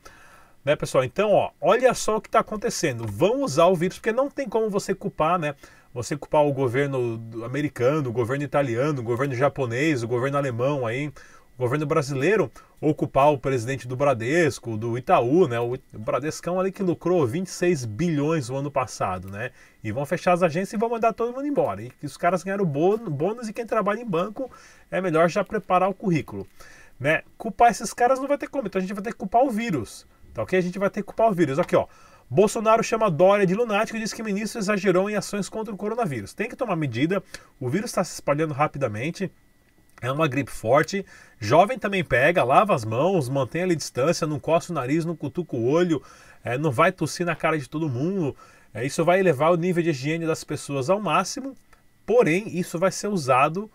[0.65, 1.03] Né, pessoal?
[1.03, 3.05] Então, ó, olha só o que está acontecendo.
[3.05, 5.57] Vão usar o vírus, porque não tem como você culpar, né?
[5.97, 11.11] você culpar o governo americano, o governo italiano, o governo japonês, o governo alemão aí,
[11.59, 15.59] governo brasileiro, ou culpar o presidente do Bradesco, do Itaú, né?
[15.59, 19.51] O Bradescão ali que lucrou 26 bilhões no ano passado, né?
[19.83, 21.83] E vão fechar as agências e vão mandar todo mundo embora.
[21.83, 24.51] E os caras ganharam bônus e quem trabalha em banco
[24.91, 26.47] é melhor já preparar o currículo.
[26.99, 27.23] Né?
[27.37, 29.51] Culpar esses caras não vai ter como, então a gente vai ter que culpar o
[29.51, 30.07] vírus.
[30.33, 30.59] Tá ok?
[30.59, 31.59] A gente vai ter que culpar o vírus.
[31.59, 31.87] Aqui, ó.
[32.29, 35.77] Bolsonaro chama Dória de lunático e diz que o ministro exagerou em ações contra o
[35.77, 36.35] coronavírus.
[36.35, 37.23] Tem que tomar medida,
[37.61, 39.31] o vírus está se espalhando rapidamente,
[40.01, 41.05] é uma gripe forte.
[41.39, 45.57] Jovem também pega, lava as mãos, mantém a distância, não coça o nariz, não cutuca
[45.57, 46.03] o olho,
[46.45, 48.37] é, não vai tossir na cara de todo mundo.
[48.73, 51.55] É, isso vai elevar o nível de higiene das pessoas ao máximo,
[52.05, 53.71] porém, isso vai ser usado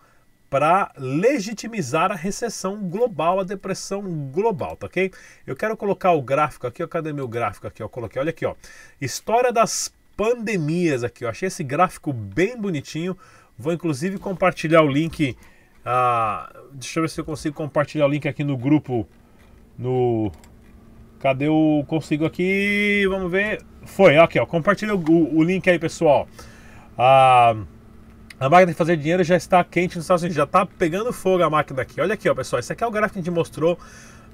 [0.48, 5.10] para legitimizar a recessão global, a depressão global, tá ok?
[5.46, 7.82] Eu quero colocar o gráfico aqui, ó, cadê meu gráfico aqui?
[7.82, 8.54] Eu coloquei, olha aqui, ó.
[9.00, 13.16] História das pandemias aqui, eu achei esse gráfico bem bonitinho.
[13.58, 15.36] Vou inclusive compartilhar o link.
[15.84, 19.06] Ah, deixa eu ver se eu consigo compartilhar o link aqui no grupo.
[19.78, 20.30] No.
[21.20, 21.84] Cadê o.
[21.86, 23.06] Consigo aqui.
[23.08, 23.62] Vamos ver.
[23.84, 24.46] Foi, aqui, ó.
[24.46, 26.28] Compartilha o, o link aí, pessoal.
[26.96, 27.56] Ah.
[28.42, 31.44] A máquina de fazer dinheiro já está quente nos Estados Unidos, já está pegando fogo
[31.44, 32.00] a máquina aqui.
[32.00, 33.78] Olha aqui, ó, pessoal, esse aqui é o gráfico que a gente mostrou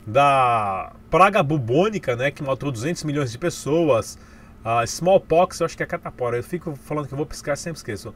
[0.06, 4.18] da praga bubônica, né, que matou 200 milhões de pessoas.
[4.64, 6.38] A smallpox, eu acho que é catapora.
[6.38, 8.14] Eu fico falando que eu vou piscar, sempre esqueço.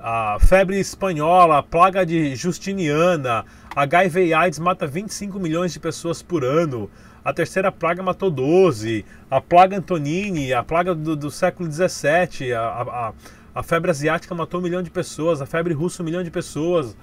[0.00, 6.44] A febre espanhola, a plaga de Justiniana, HIV AIDS mata 25 milhões de pessoas por
[6.44, 6.90] ano.
[7.24, 9.04] A terceira praga matou 12.
[9.30, 13.12] A plaga Antonini, a plaga do, do século 17, a, a, a
[13.58, 16.96] a febre asiática matou um milhão de pessoas, a febre russa um milhão de pessoas,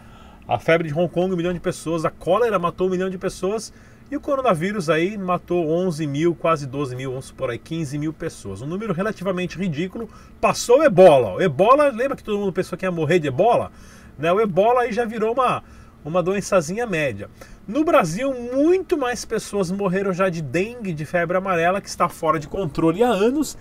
[0.47, 2.05] A febre de Hong Kong, um milhão de pessoas.
[2.05, 3.73] A cólera matou um milhão de pessoas.
[4.09, 8.13] E o coronavírus aí matou 11 mil, quase 12 mil, vamos supor aí, 15 mil
[8.13, 8.61] pessoas.
[8.61, 10.07] Um número relativamente ridículo.
[10.39, 11.33] Passou o ebola.
[11.33, 13.71] O ebola, lembra que todo mundo pensou que ia morrer de ebola?
[14.17, 14.31] Né?
[14.31, 15.63] O ebola aí já virou uma,
[16.03, 17.31] uma doençazinha média.
[17.67, 22.39] No Brasil, muito mais pessoas morreram já de dengue, de febre amarela, que está fora
[22.39, 23.57] de controle há anos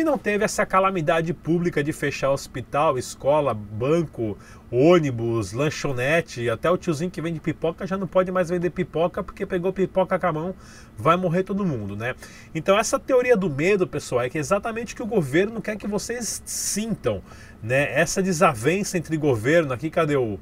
[0.00, 4.36] e não teve essa calamidade pública de fechar hospital, escola, banco,
[4.70, 9.46] ônibus, lanchonete, até o tiozinho que vende pipoca já não pode mais vender pipoca porque
[9.46, 10.54] pegou pipoca com a mão,
[10.98, 12.14] vai morrer todo mundo, né?
[12.54, 15.76] Então essa teoria do medo, pessoal, é que é exatamente o que o governo quer
[15.76, 17.22] que vocês sintam,
[17.62, 17.98] né?
[17.98, 20.38] Essa desavença entre governo, aqui cadê o,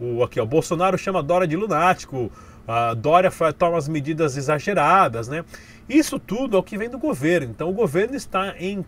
[0.00, 2.30] o aqui, ó, Bolsonaro chama Dória de lunático,
[2.66, 5.44] a Dória toma as medidas exageradas, né?
[5.88, 7.50] Isso tudo é o que vem do governo.
[7.50, 8.84] Então o governo está em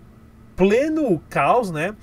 [0.57, 1.95] pleno caos, né?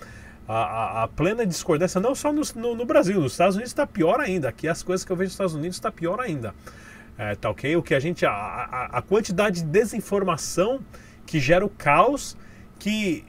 [0.47, 3.87] A, a, a plena discordância, não só no, no, no, Brasil, nos Estados Unidos está
[3.87, 4.49] pior ainda.
[4.49, 6.53] Aqui as coisas que eu vejo nos Estados Unidos está pior ainda.
[7.17, 7.75] É, tá ok?
[7.75, 8.25] O que a gente.
[8.25, 10.81] A, a, a quantidade de desinformação
[11.25, 12.35] que gera o caos,
[12.77, 13.23] que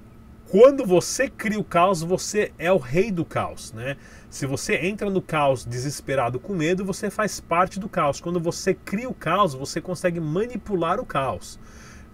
[0.51, 3.97] quando você cria o caos, você é o rei do caos, né?
[4.33, 8.19] Se você entra no caos desesperado com medo, você faz parte do caos.
[8.19, 11.61] Quando você cria o caos, você consegue manipular o caos.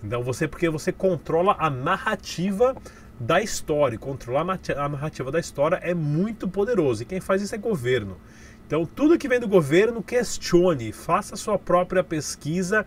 [0.02, 2.76] Então você porque você controla a narrativa
[3.20, 7.04] da história, controlar a narrativa da história é muito poderoso.
[7.04, 8.16] E quem faz isso é governo.
[8.66, 12.84] Então tudo que vem do governo, questione, faça sua própria pesquisa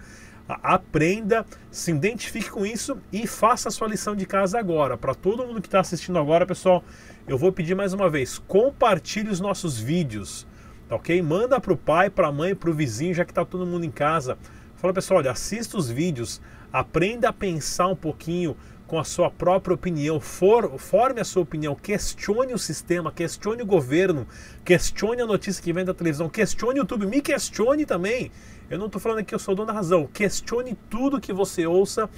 [0.62, 4.98] aprenda, se identifique com isso e faça a sua lição de casa agora.
[4.98, 6.84] Para todo mundo que está assistindo agora, pessoal,
[7.28, 10.48] eu vou pedir mais uma vez: compartilhe os nossos vídeos,
[10.88, 11.22] tá ok?
[11.22, 13.86] Manda para o pai, para a mãe, para o vizinho, já que está todo mundo
[13.86, 14.38] em casa.
[14.76, 16.42] Fala pessoal, olha, assista os vídeos,
[16.74, 18.58] aprenda a pensar um pouquinho
[18.92, 23.66] com a sua própria opinião, for, forme a sua opinião, questione o sistema, questione o
[23.66, 24.28] governo,
[24.66, 28.30] questione a notícia que vem da televisão, questione o YouTube, me questione também.
[28.72, 30.08] Eu não estou falando que eu sou dono da razão.
[30.08, 32.10] Questione tudo que você ouça,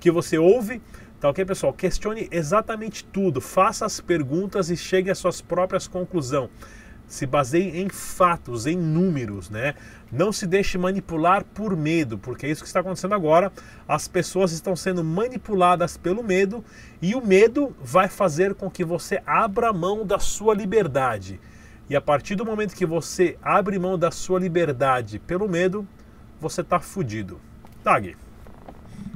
[0.00, 0.80] que você ouve.
[1.20, 1.70] Tá ok, pessoal?
[1.70, 3.42] Questione exatamente tudo.
[3.42, 6.48] Faça as perguntas e chegue às suas próprias conclusões.
[7.06, 9.74] Se baseie em fatos, em números, né?
[10.10, 13.52] Não se deixe manipular por medo, porque é isso que está acontecendo agora.
[13.86, 16.64] As pessoas estão sendo manipuladas pelo medo
[17.02, 21.38] e o medo vai fazer com que você abra mão da sua liberdade.
[21.90, 25.86] E a partir do momento que você abre mão da sua liberdade pelo medo,
[26.40, 27.40] você tá fudido.
[27.82, 28.16] Tag.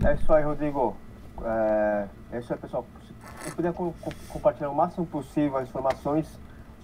[0.04, 0.96] É isso aí, Rodrigo.
[1.42, 2.86] É, é isso aí, pessoal.
[3.44, 3.94] Se puder co
[4.28, 6.38] compartilhar o máximo possível as informações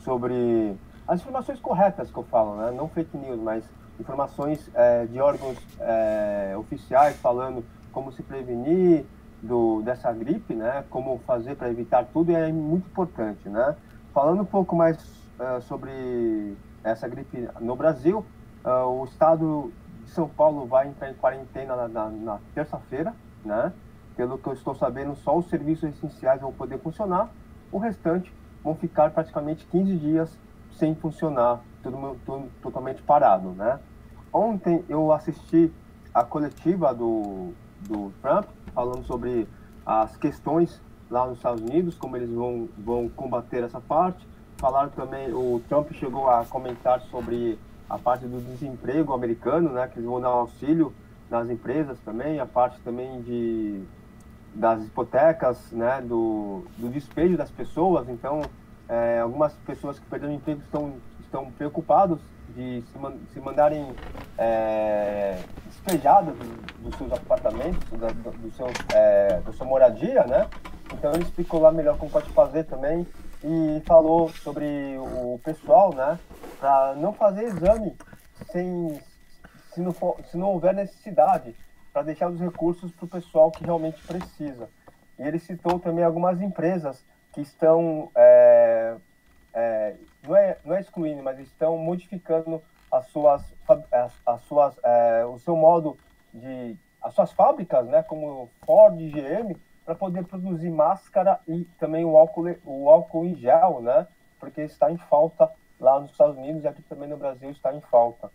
[0.05, 2.71] sobre as informações corretas que eu falo, né?
[2.71, 3.65] Não fake news, mas
[3.99, 9.05] informações é, de órgãos é, oficiais falando como se prevenir
[9.43, 10.85] do, dessa gripe, né?
[10.91, 13.77] Como fazer para evitar tudo é muito importante, né?
[14.13, 14.99] Falando um pouco mais
[15.39, 18.25] uh, sobre essa gripe no Brasil,
[18.65, 19.73] uh, o estado
[20.09, 23.73] são Paulo vai entrar em quarentena na, na, na terça-feira, né?
[24.17, 27.31] Pelo que eu estou sabendo, só os serviços essenciais vão poder funcionar,
[27.71, 30.39] o restante vão ficar praticamente 15 dias
[30.73, 33.79] sem funcionar, tudo, tudo totalmente parado, né?
[34.33, 35.73] Ontem eu assisti
[36.13, 37.53] a coletiva do,
[37.89, 39.49] do Trump falando sobre
[39.87, 44.27] as questões lá nos Estados Unidos, como eles vão, vão combater essa parte.
[44.59, 47.59] Falaram também, o Trump chegou a comentar sobre
[47.89, 50.93] a parte do desemprego americano, né, que eles vão dar auxílio
[51.31, 53.83] nas empresas também, a parte também de
[54.55, 58.09] das hipotecas, né, do, do despejo das pessoas.
[58.09, 58.43] Então,
[58.89, 60.95] é, algumas pessoas que perderam emprego estão
[61.29, 62.19] estão preocupados
[62.57, 63.95] de se, man, se mandarem
[64.37, 66.35] é, despejadas
[66.81, 70.49] dos seus apartamentos, da, do, do seu, é, da sua moradia, né?
[70.93, 73.07] Então ele explicou lá melhor como pode fazer também
[73.43, 76.19] e falou sobre o pessoal, né?
[76.59, 77.97] Para não fazer exame
[78.51, 79.01] sem,
[79.73, 81.55] se, não for, se não houver necessidade,
[81.93, 84.69] para deixar os recursos para o pessoal que realmente precisa.
[85.19, 88.97] E ele citou também algumas empresas que estão, é,
[89.55, 89.95] é,
[90.27, 93.43] não, é, não é excluindo, mas estão modificando as suas,
[93.93, 95.97] as, as suas, é, o seu modo
[96.33, 98.03] de, as suas fábricas, né?
[98.03, 99.57] Como Ford GM,
[99.89, 104.07] para poder produzir máscara e também o álcool, o álcool em gel, né?
[104.39, 107.81] Porque está em falta lá nos Estados Unidos e aqui também no Brasil está em
[107.81, 108.31] falta.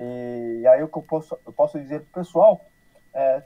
[0.00, 2.64] E, e aí o que eu posso, eu posso dizer para o pessoal
[3.14, 3.40] é,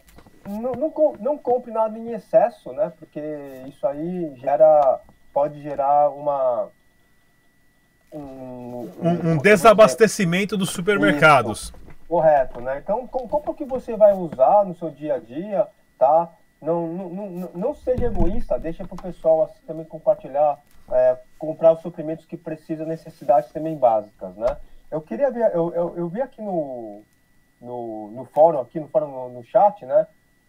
[0.49, 2.94] não, não, não compre nada em excesso, né?
[2.99, 3.20] Porque
[3.68, 4.99] isso aí gera,
[5.31, 6.70] pode gerar uma
[8.11, 11.64] um, um, um desabastecimento dos supermercados.
[11.64, 11.75] Isso,
[12.09, 12.79] correto, né?
[12.79, 15.68] Então compra o que você vai usar no seu dia a dia,
[15.99, 16.33] tá?
[16.61, 20.59] Não, não, não, não seja egoísta, deixa para o pessoal assim, também compartilhar,
[20.90, 24.57] é, comprar os suprimentos que precisa, necessidades também básicas, né?
[24.90, 27.03] eu queria ver, eu, eu, eu vi aqui no,
[27.61, 30.07] no, no fórum, aqui no fórum, no, no chat, né?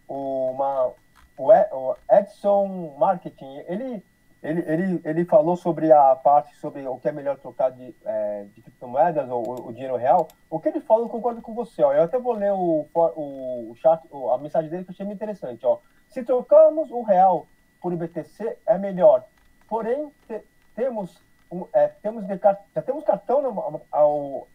[0.08, 0.92] Uma,
[1.38, 4.04] o Edson Marketing, ele,
[4.42, 8.46] ele, ele, ele falou sobre a parte, sobre o que é melhor trocar de, é,
[8.52, 10.26] de criptomoedas ou o dinheiro real.
[10.50, 11.82] O que ele falou, eu concordo com você.
[11.82, 11.92] Ó.
[11.92, 14.02] Eu até vou ler o, o, o chat,
[14.32, 15.64] a mensagem dele, que eu achei muito interessante.
[15.64, 15.78] Ó.
[16.08, 17.46] Se trocamos o real
[17.80, 19.24] por IBTC, é melhor.
[19.68, 20.42] Porém, te,
[20.74, 22.36] temos, um, é, temos de,
[22.74, 24.48] já temos cartão, no, ao,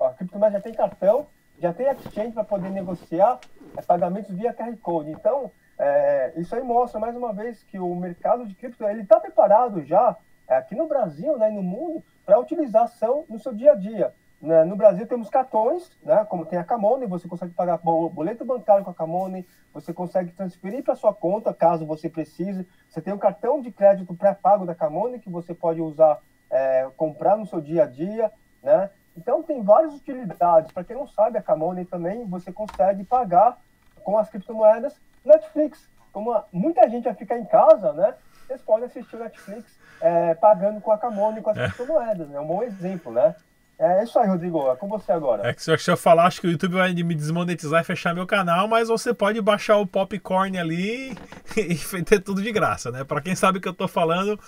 [0.00, 1.26] a criptomoeda já tem cartão,
[1.60, 3.40] já tem exchange para poder negociar
[3.76, 5.10] é, pagamentos via QR Code.
[5.10, 9.18] Então, é, isso aí mostra mais uma vez que o mercado de cripto ele está
[9.18, 10.16] preparado já
[10.48, 14.14] é, aqui no Brasil né, e no mundo para utilização no seu dia a dia.
[14.40, 14.62] Né?
[14.64, 18.90] No Brasil temos cartões, né, como tem a Camone, você consegue pagar boleto bancário com
[18.90, 22.66] a Camone, você consegue transferir para sua conta caso você precise.
[22.88, 27.36] Você tem um cartão de crédito pré-pago da Camone que você pode usar, é, comprar
[27.36, 28.30] no seu dia a dia.
[28.62, 28.90] Né?
[29.16, 30.70] Então tem várias utilidades.
[30.70, 33.58] Para quem não sabe, a Camone também você consegue pagar
[34.02, 35.88] com as criptomoedas Netflix.
[36.12, 38.14] Como muita gente vai ficar em casa, né?
[38.46, 39.64] Vocês podem assistir o Netflix
[40.00, 41.64] é, pagando com a Camone com as é.
[41.64, 42.38] criptomoedas, né?
[42.38, 43.34] Um bom exemplo, né?
[43.78, 44.70] É isso aí, Rodrigo.
[44.70, 45.48] É com você agora.
[45.48, 48.26] É que se eu falar, acho que o YouTube vai me desmonetizar e fechar meu
[48.26, 51.16] canal, mas você pode baixar o Popcorn ali
[51.56, 53.02] e ter tudo de graça, né?
[53.02, 54.38] Para quem sabe o que eu tô falando,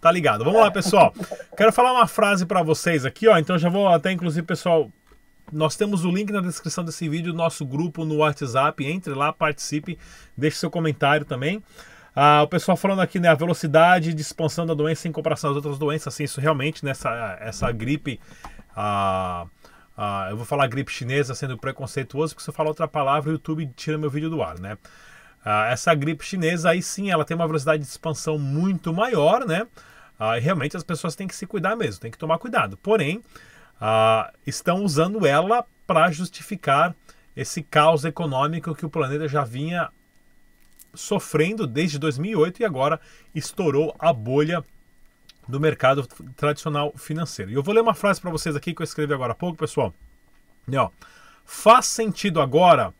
[0.00, 0.44] tá ligado.
[0.44, 1.14] Vamos lá, pessoal.
[1.56, 3.38] Quero falar uma frase para vocês aqui, ó.
[3.38, 4.90] Então já vou até, inclusive, pessoal,
[5.54, 8.84] nós temos o link na descrição desse vídeo nosso grupo no WhatsApp.
[8.84, 9.98] Entre lá, participe,
[10.36, 11.62] deixe seu comentário também.
[12.14, 15.56] Ah, o pessoal falando aqui, né, a velocidade de expansão da doença em comparação às
[15.56, 18.20] outras doenças, assim, isso realmente, nessa né, essa gripe,
[18.76, 19.46] ah,
[19.96, 23.32] ah, eu vou falar gripe chinesa sendo preconceituoso, porque se eu falar outra palavra, o
[23.32, 24.78] YouTube tira meu vídeo do ar, né?
[25.44, 29.66] Ah, essa gripe chinesa, aí sim, ela tem uma velocidade de expansão muito maior, né?
[30.18, 32.76] Ah, e realmente as pessoas têm que se cuidar mesmo, tem que tomar cuidado.
[32.76, 33.22] Porém,
[33.86, 36.96] ah, estão usando ela para justificar
[37.36, 39.90] esse caos econômico que o planeta já vinha
[40.94, 42.98] sofrendo desde 2008 e agora
[43.34, 44.64] estourou a bolha
[45.46, 47.50] do mercado tradicional financeiro.
[47.50, 49.58] E eu vou ler uma frase para vocês aqui que eu escrevi agora há pouco,
[49.58, 49.92] pessoal.
[50.66, 50.88] E, ó,
[51.44, 52.94] faz sentido agora.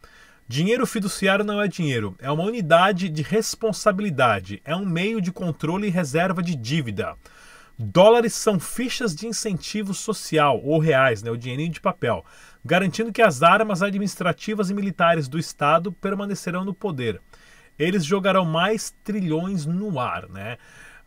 [0.46, 5.86] Dinheiro fiduciário não é dinheiro, é uma unidade de responsabilidade, é um meio de controle
[5.86, 7.16] e reserva de dívida.
[7.78, 12.24] Dólares são fichas de incentivo social, ou reais, né, o dinheirinho de papel,
[12.64, 17.20] garantindo que as armas administrativas e militares do Estado permanecerão no poder.
[17.76, 20.28] Eles jogarão mais trilhões no ar.
[20.28, 20.56] Né?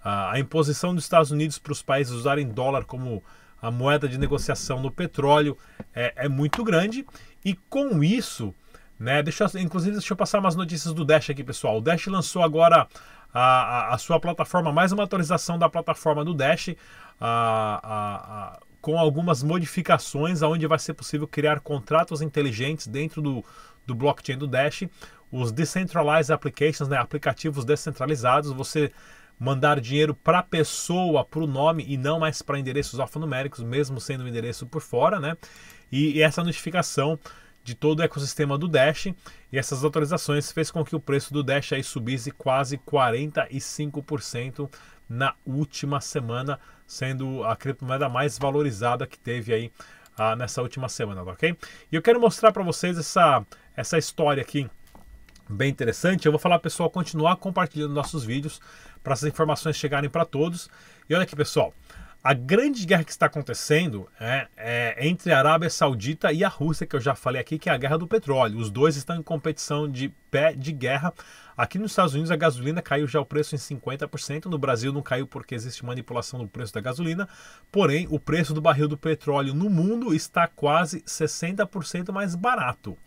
[0.03, 3.23] A imposição dos Estados Unidos para os países usarem dólar como
[3.61, 5.57] a moeda de negociação no petróleo
[5.95, 7.05] é, é muito grande,
[7.43, 8.53] e com isso,
[8.99, 11.77] né, deixa, inclusive, deixa eu passar umas notícias do Dash aqui, pessoal.
[11.77, 12.87] O Dash lançou agora
[13.33, 16.75] a, a, sua plataforma, mais uma atualização da plataforma do Dash,
[17.19, 23.43] a, com algumas modificações, onde vai ser possível criar contratos inteligentes dentro do,
[23.85, 24.83] do blockchain do Dash,
[25.31, 28.91] os decentralized applications, né, aplicativos descentralizados, você
[29.39, 33.99] mandar dinheiro para a pessoa, para o nome e não mais para endereços alfanuméricos, mesmo
[33.99, 35.37] sendo um endereço por fora, né?
[35.91, 37.19] E, e essa notificação
[37.67, 39.07] de todo o ecossistema do Dash
[39.51, 44.71] e essas atualizações fez com que o preço do Dash aí subisse quase 45%
[45.09, 49.69] na última semana, sendo a criptomoeda mais valorizada que teve aí
[50.17, 51.57] ah, nessa última semana, tá ok?
[51.91, 54.69] E eu quero mostrar para vocês essa, essa história aqui
[55.49, 56.25] bem interessante.
[56.25, 58.61] Eu vou falar pessoal continuar compartilhando nossos vídeos
[59.03, 60.69] para essas informações chegarem para todos.
[61.09, 61.73] E olha aqui, pessoal,
[62.23, 66.85] a grande guerra que está acontecendo é, é, entre a Arábia Saudita e a Rússia,
[66.85, 68.59] que eu já falei aqui, que é a guerra do petróleo.
[68.59, 71.13] Os dois estão em competição de pé de guerra.
[71.55, 75.01] Aqui nos Estados Unidos a gasolina caiu já o preço em 50%, no Brasil não
[75.01, 77.27] caiu porque existe manipulação do preço da gasolina,
[77.71, 82.97] porém o preço do barril do petróleo no mundo está quase 60% mais barato.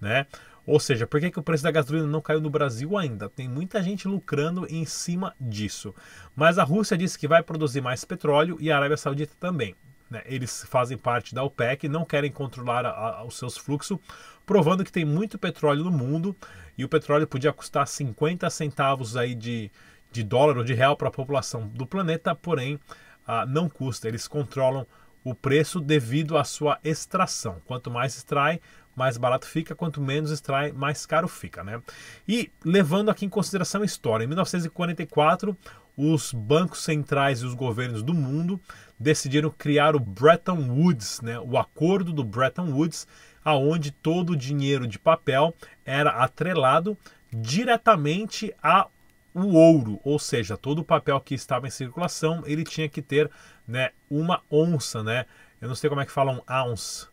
[0.00, 0.26] Né?
[0.68, 3.26] Ou seja, por que, que o preço da gasolina não caiu no Brasil ainda?
[3.26, 5.94] Tem muita gente lucrando em cima disso.
[6.36, 9.74] Mas a Rússia disse que vai produzir mais petróleo e a Arábia Saudita também.
[10.10, 10.20] Né?
[10.26, 13.98] Eles fazem parte da OPEC, não querem controlar a, a, os seus fluxos,
[14.44, 16.36] provando que tem muito petróleo no mundo
[16.76, 19.70] e o petróleo podia custar 50 centavos aí de,
[20.12, 22.78] de dólar ou de real para a população do planeta, porém
[23.26, 24.06] ah, não custa.
[24.06, 24.86] Eles controlam
[25.24, 27.60] o preço devido à sua extração.
[27.64, 28.60] Quanto mais extrai,
[28.98, 31.80] mais barato fica, quanto menos extrai, mais caro fica, né?
[32.26, 35.56] E levando aqui em consideração a história, em 1944,
[35.96, 38.60] os bancos centrais e os governos do mundo
[38.98, 41.38] decidiram criar o Bretton Woods, né?
[41.38, 43.06] O acordo do Bretton Woods,
[43.44, 46.98] aonde todo o dinheiro de papel era atrelado
[47.32, 48.88] diretamente a
[49.34, 53.30] o ouro, ou seja, todo o papel que estava em circulação, ele tinha que ter,
[53.66, 55.26] né, uma onça, né,
[55.60, 57.08] Eu não sei como é que falam ounce.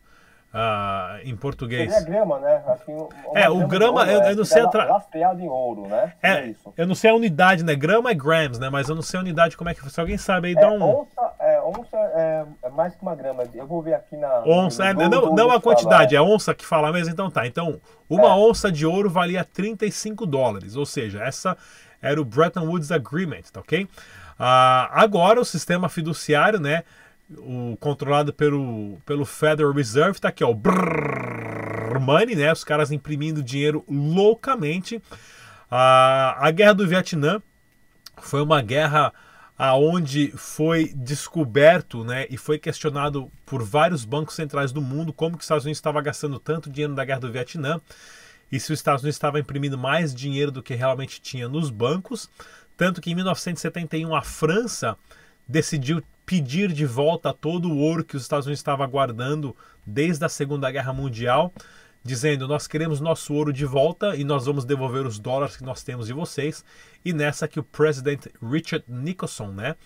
[0.56, 1.92] Uh, em português.
[1.92, 2.62] Seria grama, né?
[3.34, 4.86] é, o grama, ouro, eu, eu, não sei atra...
[4.86, 6.14] lastreado em ouro, né?
[6.22, 6.72] É, isso.
[6.74, 7.74] Eu não sei a unidade, né?
[7.74, 8.70] Grama é grams, né?
[8.70, 9.90] Mas eu não sei a unidade, como é que.
[9.90, 10.82] Se alguém sabe aí, é, dá um.
[10.82, 13.42] Onça, é, onça é, é, mais que uma grama.
[13.52, 14.44] Eu vou ver aqui na.
[14.46, 17.46] Onça, é, não, não a quantidade, é onça que fala mesmo, então tá.
[17.46, 17.78] Então,
[18.08, 18.32] uma é.
[18.32, 21.54] onça de ouro valia 35 dólares, ou seja, essa
[22.00, 23.84] era o Bretton Woods Agreement, tá ok?
[23.84, 23.88] Uh,
[24.90, 26.82] agora o sistema fiduciário, né?
[27.30, 32.52] O controlado pelo, pelo Federal Reserve, tá aqui, ó, brrr, money, né?
[32.52, 35.02] Os caras imprimindo dinheiro loucamente.
[35.70, 37.42] A, a guerra do Vietnã
[38.18, 39.12] foi uma guerra
[39.58, 45.40] aonde foi descoberto, né, e foi questionado por vários bancos centrais do mundo como que
[45.40, 47.80] os Estados Unidos estava gastando tanto dinheiro na guerra do Vietnã
[48.52, 52.28] e se os Estados Unidos estava imprimindo mais dinheiro do que realmente tinha nos bancos,
[52.76, 54.96] tanto que em 1971 a França
[55.46, 60.28] decidiu pedir de volta todo o ouro que os Estados Unidos estavam guardando desde a
[60.28, 61.52] Segunda Guerra Mundial,
[62.02, 65.82] dizendo: Nós queremos nosso ouro de volta e nós vamos devolver os dólares que nós
[65.82, 66.64] temos de vocês.
[67.04, 69.76] E nessa que o presidente Richard Nixon né,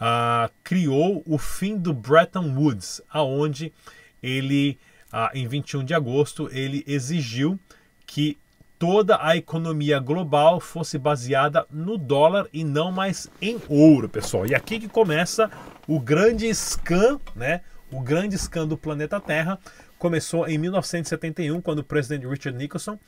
[0.00, 3.72] uh, criou o fim do Bretton Woods, aonde
[4.20, 4.78] ele,
[5.12, 7.58] uh, em 21 de agosto, ele exigiu
[8.04, 8.36] que
[8.78, 14.46] toda a economia global fosse baseada no dólar e não mais em ouro, pessoal.
[14.46, 15.50] E aqui que começa
[15.86, 17.62] o grande scan, né?
[17.90, 19.58] O grande scan do planeta Terra
[19.98, 22.98] começou em 1971, quando o presidente Richard Nixon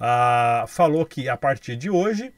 [0.00, 2.32] ah, falou que a partir de hoje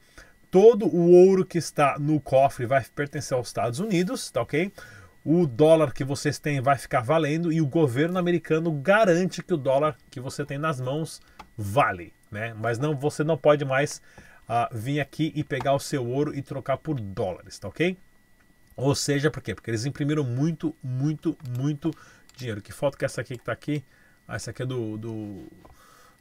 [0.50, 4.72] todo o ouro que está no cofre vai pertencer aos Estados Unidos, tá ok?
[5.24, 9.56] O dólar que vocês têm vai ficar valendo e o governo americano garante que o
[9.56, 11.20] dólar que você tem nas mãos
[11.56, 12.54] vale né?
[12.54, 14.00] Mas não, você não pode mais
[14.48, 17.96] uh, vir aqui e pegar o seu ouro e trocar por dólares, tá ok?
[18.76, 19.54] Ou seja, por quê?
[19.54, 21.90] Porque eles imprimiram muito, muito, muito
[22.36, 22.60] dinheiro.
[22.60, 23.82] Que foto que é essa aqui que está aqui?
[24.28, 25.46] Ah, essa aqui é do, do,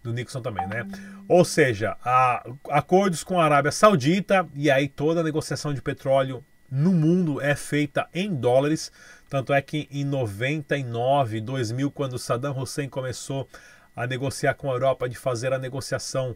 [0.02, 0.88] do Nixon também, né?
[1.28, 6.44] Ou seja, a, acordos com a Arábia Saudita e aí toda a negociação de petróleo
[6.72, 8.92] no mundo é feita em dólares.
[9.30, 13.50] Tanto é que em 99, 2000, quando Saddam Hussein começou
[13.96, 16.36] a negociar com a Europa, de fazer a negociação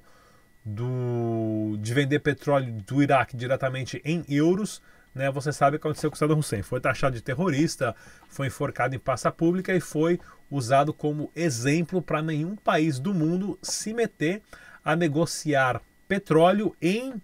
[0.64, 4.82] do, de vender petróleo do Iraque diretamente em euros.
[5.14, 6.62] Né, você sabe o que aconteceu com Saddam Hussein.
[6.62, 7.96] Foi taxado de terrorista,
[8.30, 13.58] foi enforcado em praça pública e foi usado como exemplo para nenhum país do mundo
[13.62, 14.42] se meter
[14.86, 17.22] a negociar petróleo em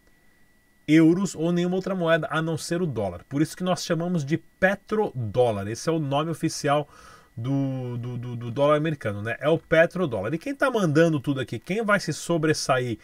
[0.87, 3.23] euros ou nenhuma outra moeda a não ser o dólar.
[3.27, 5.67] Por isso que nós chamamos de petrodólar.
[5.67, 6.87] Esse é o nome oficial do,
[7.35, 9.35] do, do, do dólar americano, né?
[9.39, 10.33] É o petrodólar.
[10.33, 12.97] E quem está mandando tudo aqui, quem vai se sobressair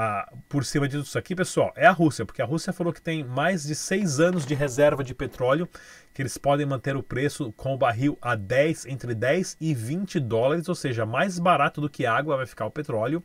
[0.00, 3.24] ah, por cima disso aqui, pessoal, é a Rússia, porque a Rússia falou que tem
[3.24, 5.68] mais de seis anos de reserva de petróleo,
[6.14, 10.20] que eles podem manter o preço com o barril a 10, entre 10 e 20
[10.20, 13.22] dólares, ou seja, mais barato do que água vai ficar o petróleo.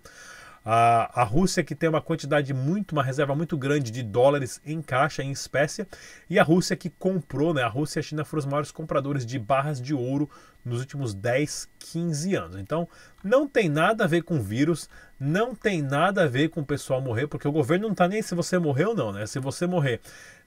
[0.65, 4.81] A, a Rússia que tem uma quantidade muito, uma reserva muito grande de dólares em
[4.81, 5.85] caixa, em espécie,
[6.29, 7.63] e a Rússia que comprou, né?
[7.63, 10.29] A Rússia e a China foram os maiores compradores de barras de ouro
[10.63, 12.57] nos últimos 10, 15 anos.
[12.57, 12.87] Então,
[13.23, 14.89] não tem nada a ver com vírus,
[15.19, 18.21] não tem nada a ver com o pessoal morrer, porque o governo não está nem
[18.21, 19.25] se você morreu ou não, né?
[19.25, 19.99] Se você morrer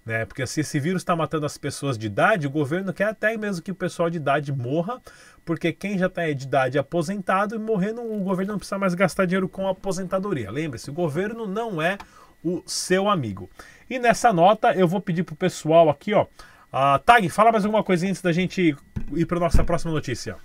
[0.06, 0.24] né?
[0.24, 3.60] Porque se esse vírus está matando as pessoas de idade, o governo quer até mesmo
[3.60, 5.02] que o pessoal de idade morra,
[5.44, 9.26] porque quem já está de idade aposentado e morrendo, o governo não precisa mais gastar
[9.26, 10.48] dinheiro com aposentadoria.
[10.48, 11.98] Lembre-se, o governo não é
[12.44, 13.50] o seu amigo.
[13.90, 16.26] E nessa nota eu vou pedir pro pessoal aqui, ó.
[16.72, 18.76] Uh, Tag, fala mais alguma coisa antes da gente
[19.12, 20.36] ir para nossa próxima notícia.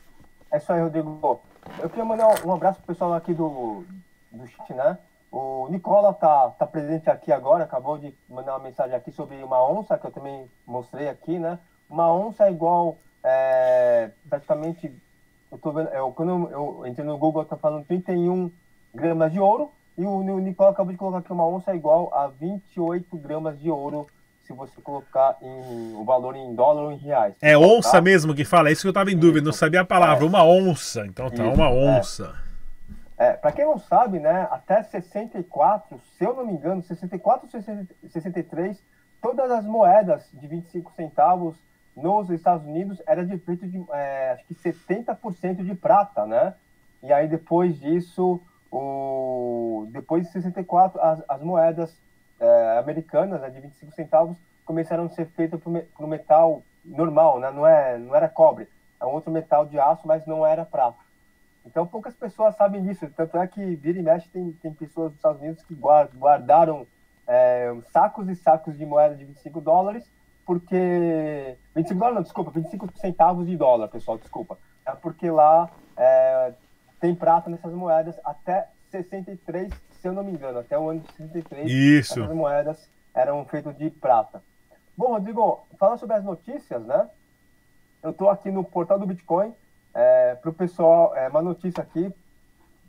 [0.52, 1.42] É isso aí, Rodrigo.
[1.80, 3.84] Eu queria mandar um abraço pro pessoal aqui do,
[4.32, 4.98] do Chit, né?
[5.32, 9.66] O Nicola tá, tá presente aqui agora, acabou de mandar uma mensagem aqui sobre uma
[9.66, 11.58] onça, que eu também mostrei aqui, né?
[11.90, 14.94] Uma onça é igual, é, praticamente,
[15.50, 18.52] eu tô vendo, eu, quando eu entrei no Google, tá falando 31
[18.94, 22.14] gramas de ouro, e o, o Nicola acabou de colocar aqui uma onça é igual
[22.14, 24.08] a 28 gramas de ouro,
[24.42, 27.36] se você colocar em, o valor em dólar ou em reais.
[27.42, 28.02] É onça tá?
[28.02, 29.46] mesmo que fala, é isso que eu tava em dúvida, isso.
[29.46, 30.28] não sabia a palavra, é.
[30.28, 31.54] uma onça, então tá, isso.
[31.54, 32.00] uma é.
[32.00, 32.36] onça.
[32.48, 32.51] É.
[33.22, 37.48] É, para quem não sabe, né, até 64, se eu não me engano, 64
[38.10, 38.84] 63,
[39.22, 41.56] todas as moedas de 25 centavos
[41.96, 46.56] nos Estados Unidos era de feito de é, acho que 70% de prata, né?
[47.04, 48.42] E aí depois disso,
[48.72, 51.96] o, depois de 64, as, as moedas
[52.40, 57.52] é, americanas né, de 25 centavos começaram a ser feitas por, por metal normal, né?
[57.52, 58.68] Não, é, não era cobre,
[59.00, 61.11] é um outro metal de aço, mas não era prata.
[61.66, 63.10] Então poucas pessoas sabem disso.
[63.16, 66.88] Tanto é que vira e mexe tem, tem pessoas dos Estados Unidos que guardaram
[67.28, 70.10] é, sacos e sacos de moeda de 25 dólares
[70.46, 74.58] porque 25 dólares, não, desculpa, 25 centavos de dólar, pessoal, desculpa.
[74.86, 76.54] É porque lá é,
[77.00, 81.14] tem prata nessas moedas até 63, se eu não me engano, até o ano de
[81.14, 81.72] 63.
[81.72, 82.20] Isso.
[82.20, 84.44] Essas moedas eram feitas de prata.
[84.98, 87.10] Bom, Rodrigo, falando sobre as notícias, né?
[88.04, 89.54] Eu estou aqui no portal do Bitcoin
[89.94, 92.14] é, para o pessoal, é, uma notícia aqui,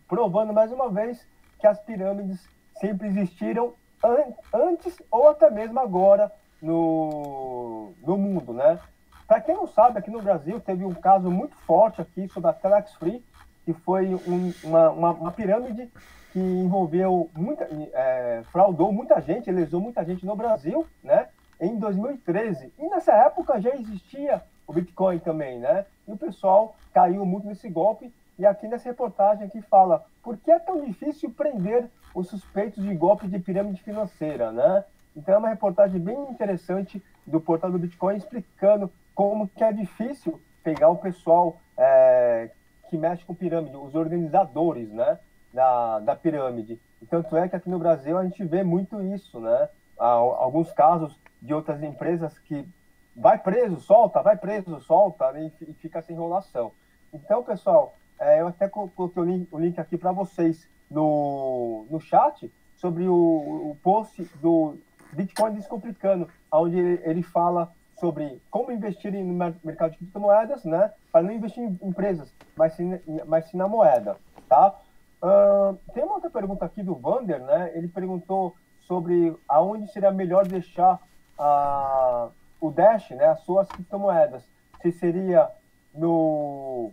[0.09, 1.27] provando mais uma vez
[1.59, 2.47] que as pirâmides
[2.81, 3.75] sempre existiram
[4.05, 6.31] an antes ou até mesmo agora
[6.61, 8.79] no, no mundo, né?
[9.27, 12.53] Para quem não sabe, aqui no Brasil teve um caso muito forte aqui sobre a
[12.53, 13.25] Telex Free,
[13.65, 15.91] que foi um, uma, uma, uma, pirâmide
[16.33, 21.29] que envolveu muita, é, fraudou muita gente, lesou muita gente no Brasil, né?
[21.61, 22.73] Em 2013.
[22.79, 25.87] E nessa época já existia o Bitcoin também, né?
[26.07, 28.13] E o pessoal caiu muito nesse golpe.
[28.39, 32.95] E aqui nessa reportagem aqui fala por que é tão difícil prender os suspeitos de
[32.95, 34.85] golpe de pirâmide financeira, né?
[35.15, 40.41] Então é uma reportagem bem interessante do portal do Bitcoin explicando como que é difícil
[40.63, 42.51] pegar o pessoal é,
[42.89, 45.19] que mexe com pirâmide, os organizadores, né,
[45.53, 46.81] da, da pirâmide.
[47.01, 49.69] E tanto é que aqui no Brasil a gente vê muito isso, né?
[49.99, 52.67] Há alguns casos de outras empresas que
[53.15, 56.73] vai preso, solta, vai preso, solta, né, e fica essa enrolação.
[57.13, 63.07] Então, pessoal, é, eu até coloquei o link, aqui para vocês no, no chat sobre
[63.07, 64.79] o, o post do
[65.13, 70.91] Bitcoin Descomplicando, onde ele fala sobre como investir no mercado de criptomoedas, né?
[71.13, 74.17] Para não investir em empresas, mas sim, mas sim na moeda,
[74.49, 74.75] tá?
[75.23, 77.71] Uh, tem uma outra pergunta aqui do Vander, né?
[77.75, 80.99] Ele perguntou sobre aonde seria melhor deixar
[81.39, 83.27] uh, o Dash, né?
[83.27, 84.43] As suas criptomoedas.
[84.81, 85.49] Se seria
[85.95, 86.93] no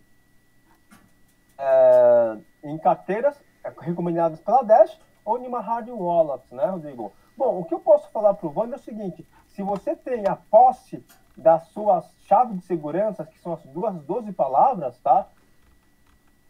[1.59, 3.39] uh, em carteiras
[3.79, 7.11] recomendadas pela Dash ou em uma hard wallet, né, Rodrigo?
[7.37, 10.27] Bom, o que eu posso falar para o Wander é o seguinte: se você tem
[10.27, 11.05] a posse
[11.37, 15.27] das suas chaves de segurança, que são as duas 12 palavras, tá?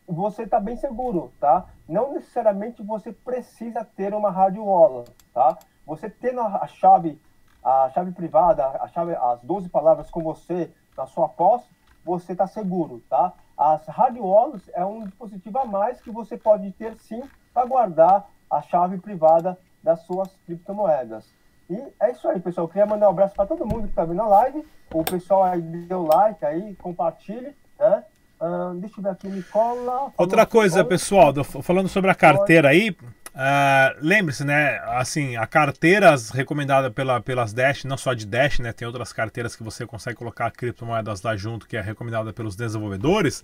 [0.08, 1.68] Você está bem seguro, tá?
[1.88, 5.58] Não necessariamente você precisa ter uma hard wallet, tá?
[5.86, 7.22] Você tendo a chave,
[7.64, 11.70] a chave privada, a chave, as 12 palavras com você na sua posse,
[12.04, 13.34] você está seguro, tá?
[13.60, 17.22] As hard wallets é um dispositivo a mais que você pode ter sim
[17.54, 21.26] para guardar a chave privada das suas criptomoedas.
[21.70, 22.68] E é isso aí, pessoal.
[22.68, 24.66] Eu queria mandar um abraço para todo mundo que está vendo a live.
[24.94, 28.06] O pessoal aí deu like aí, compartilhe, né?
[28.40, 30.14] Uh, deixa eu ver aqui, Nicola.
[30.18, 32.96] Outra coisa, pessoal, falando sobre a carteira aí,
[33.34, 34.80] uh, lembre-se, né?
[34.98, 38.72] Assim, a carteiras recomendada pela, pelas Dash, não só de Dash, né?
[38.72, 43.44] Tem outras carteiras que você consegue colocar criptomoedas lá junto, que é recomendada pelos desenvolvedores.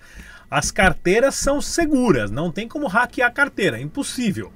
[0.49, 4.51] As carteiras são seguras, não tem como hackear a carteira, é impossível.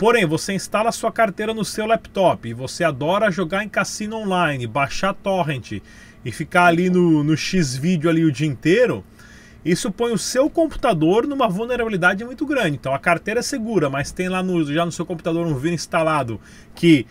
[0.00, 4.66] Porém, você instala sua carteira no seu laptop e você adora jogar em cassino online,
[4.66, 5.82] baixar torrent
[6.24, 9.04] e ficar ali no, no X-Vídeo ali o dia inteiro,
[9.64, 12.76] isso põe o seu computador numa vulnerabilidade muito grande.
[12.76, 15.80] Então a carteira é segura, mas tem lá no, já no seu computador um vírus
[15.80, 16.40] instalado
[16.74, 17.06] que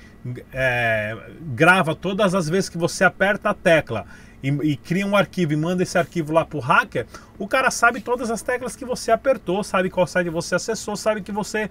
[0.51, 1.15] é,
[1.53, 4.05] grava todas as vezes que você aperta a tecla
[4.43, 7.05] e, e, cria um arquivo e manda esse arquivo lá para o hacker,
[7.37, 11.21] o cara sabe todas as teclas que você apertou, sabe qual site você acessou, sabe
[11.21, 11.69] que você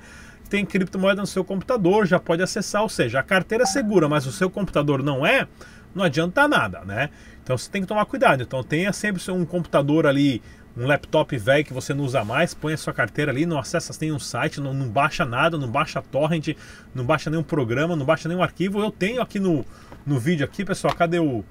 [0.48, 4.26] tem criptomoeda no seu computador, já pode acessar, ou seja, a carteira é segura, mas
[4.26, 5.46] o seu computador não é,
[5.94, 7.10] não adianta nada, né?
[7.42, 8.42] Então você tem que tomar cuidado.
[8.42, 10.42] Então tenha sempre um computador ali,
[10.78, 13.92] um laptop velho que você não usa mais, põe a sua carteira ali, não acessa
[14.00, 16.56] nenhum site, não, não baixa nada, não baixa torrent,
[16.94, 18.80] não baixa nenhum programa, não baixa nenhum arquivo.
[18.80, 19.64] Eu tenho aqui no,
[20.06, 21.44] no vídeo aqui, pessoal, cadê o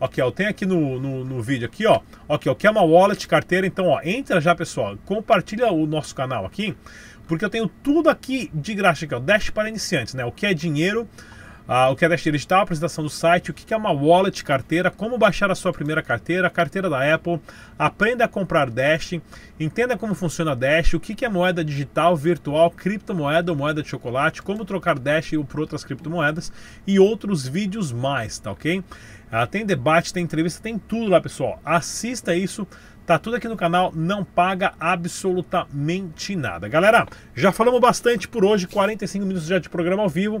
[0.00, 2.00] Aqui, eu tenho aqui no, no, no, vídeo aqui, ó.
[2.28, 3.68] Aqui, ó, que é uma wallet, carteira.
[3.68, 4.98] Então, ó, entra já, pessoal.
[5.04, 6.74] Compartilha o nosso canal aqui
[7.32, 10.24] porque eu tenho tudo aqui de graça aqui, ó, Dash para iniciantes, né?
[10.24, 11.08] O que é dinheiro,
[11.68, 14.44] uh, o que é Dash digital, a apresentação do site, o que é uma wallet,
[14.44, 17.40] carteira, como baixar a sua primeira carteira, a carteira da Apple,
[17.78, 19.14] aprenda a comprar Dash,
[19.58, 24.42] entenda como funciona Dash, o que é moeda digital, virtual, criptomoeda ou moeda de chocolate,
[24.42, 26.52] como trocar Dash por outras criptomoedas
[26.86, 28.78] e outros vídeos mais, tá ok?
[28.78, 31.58] Uh, tem debate, tem entrevista, tem tudo lá, pessoal.
[31.64, 32.66] Assista isso.
[33.04, 36.68] Tá tudo aqui no canal, não paga absolutamente nada.
[36.68, 37.04] Galera,
[37.34, 40.40] já falamos bastante por hoje, 45 minutos já de programa ao vivo.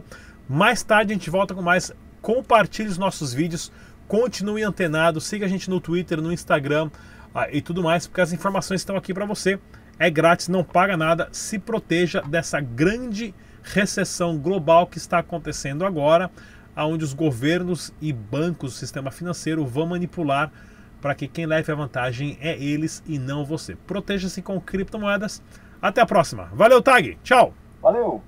[0.52, 1.94] Mais tarde a gente volta com mais.
[2.20, 3.72] Compartilhe os nossos vídeos,
[4.06, 6.90] continue antenado, siga a gente no Twitter, no Instagram
[7.34, 9.58] ah, e tudo mais, porque as informações estão aqui para você.
[9.98, 11.30] É grátis, não paga nada.
[11.32, 16.30] Se proteja dessa grande recessão global que está acontecendo agora,
[16.76, 20.52] onde os governos e bancos, o sistema financeiro vão manipular
[21.00, 23.74] para que quem leve a vantagem é eles e não você.
[23.74, 25.42] Proteja-se com criptomoedas.
[25.80, 26.50] Até a próxima.
[26.52, 27.18] Valeu, Tag.
[27.22, 27.54] Tchau.
[27.80, 28.22] Valeu.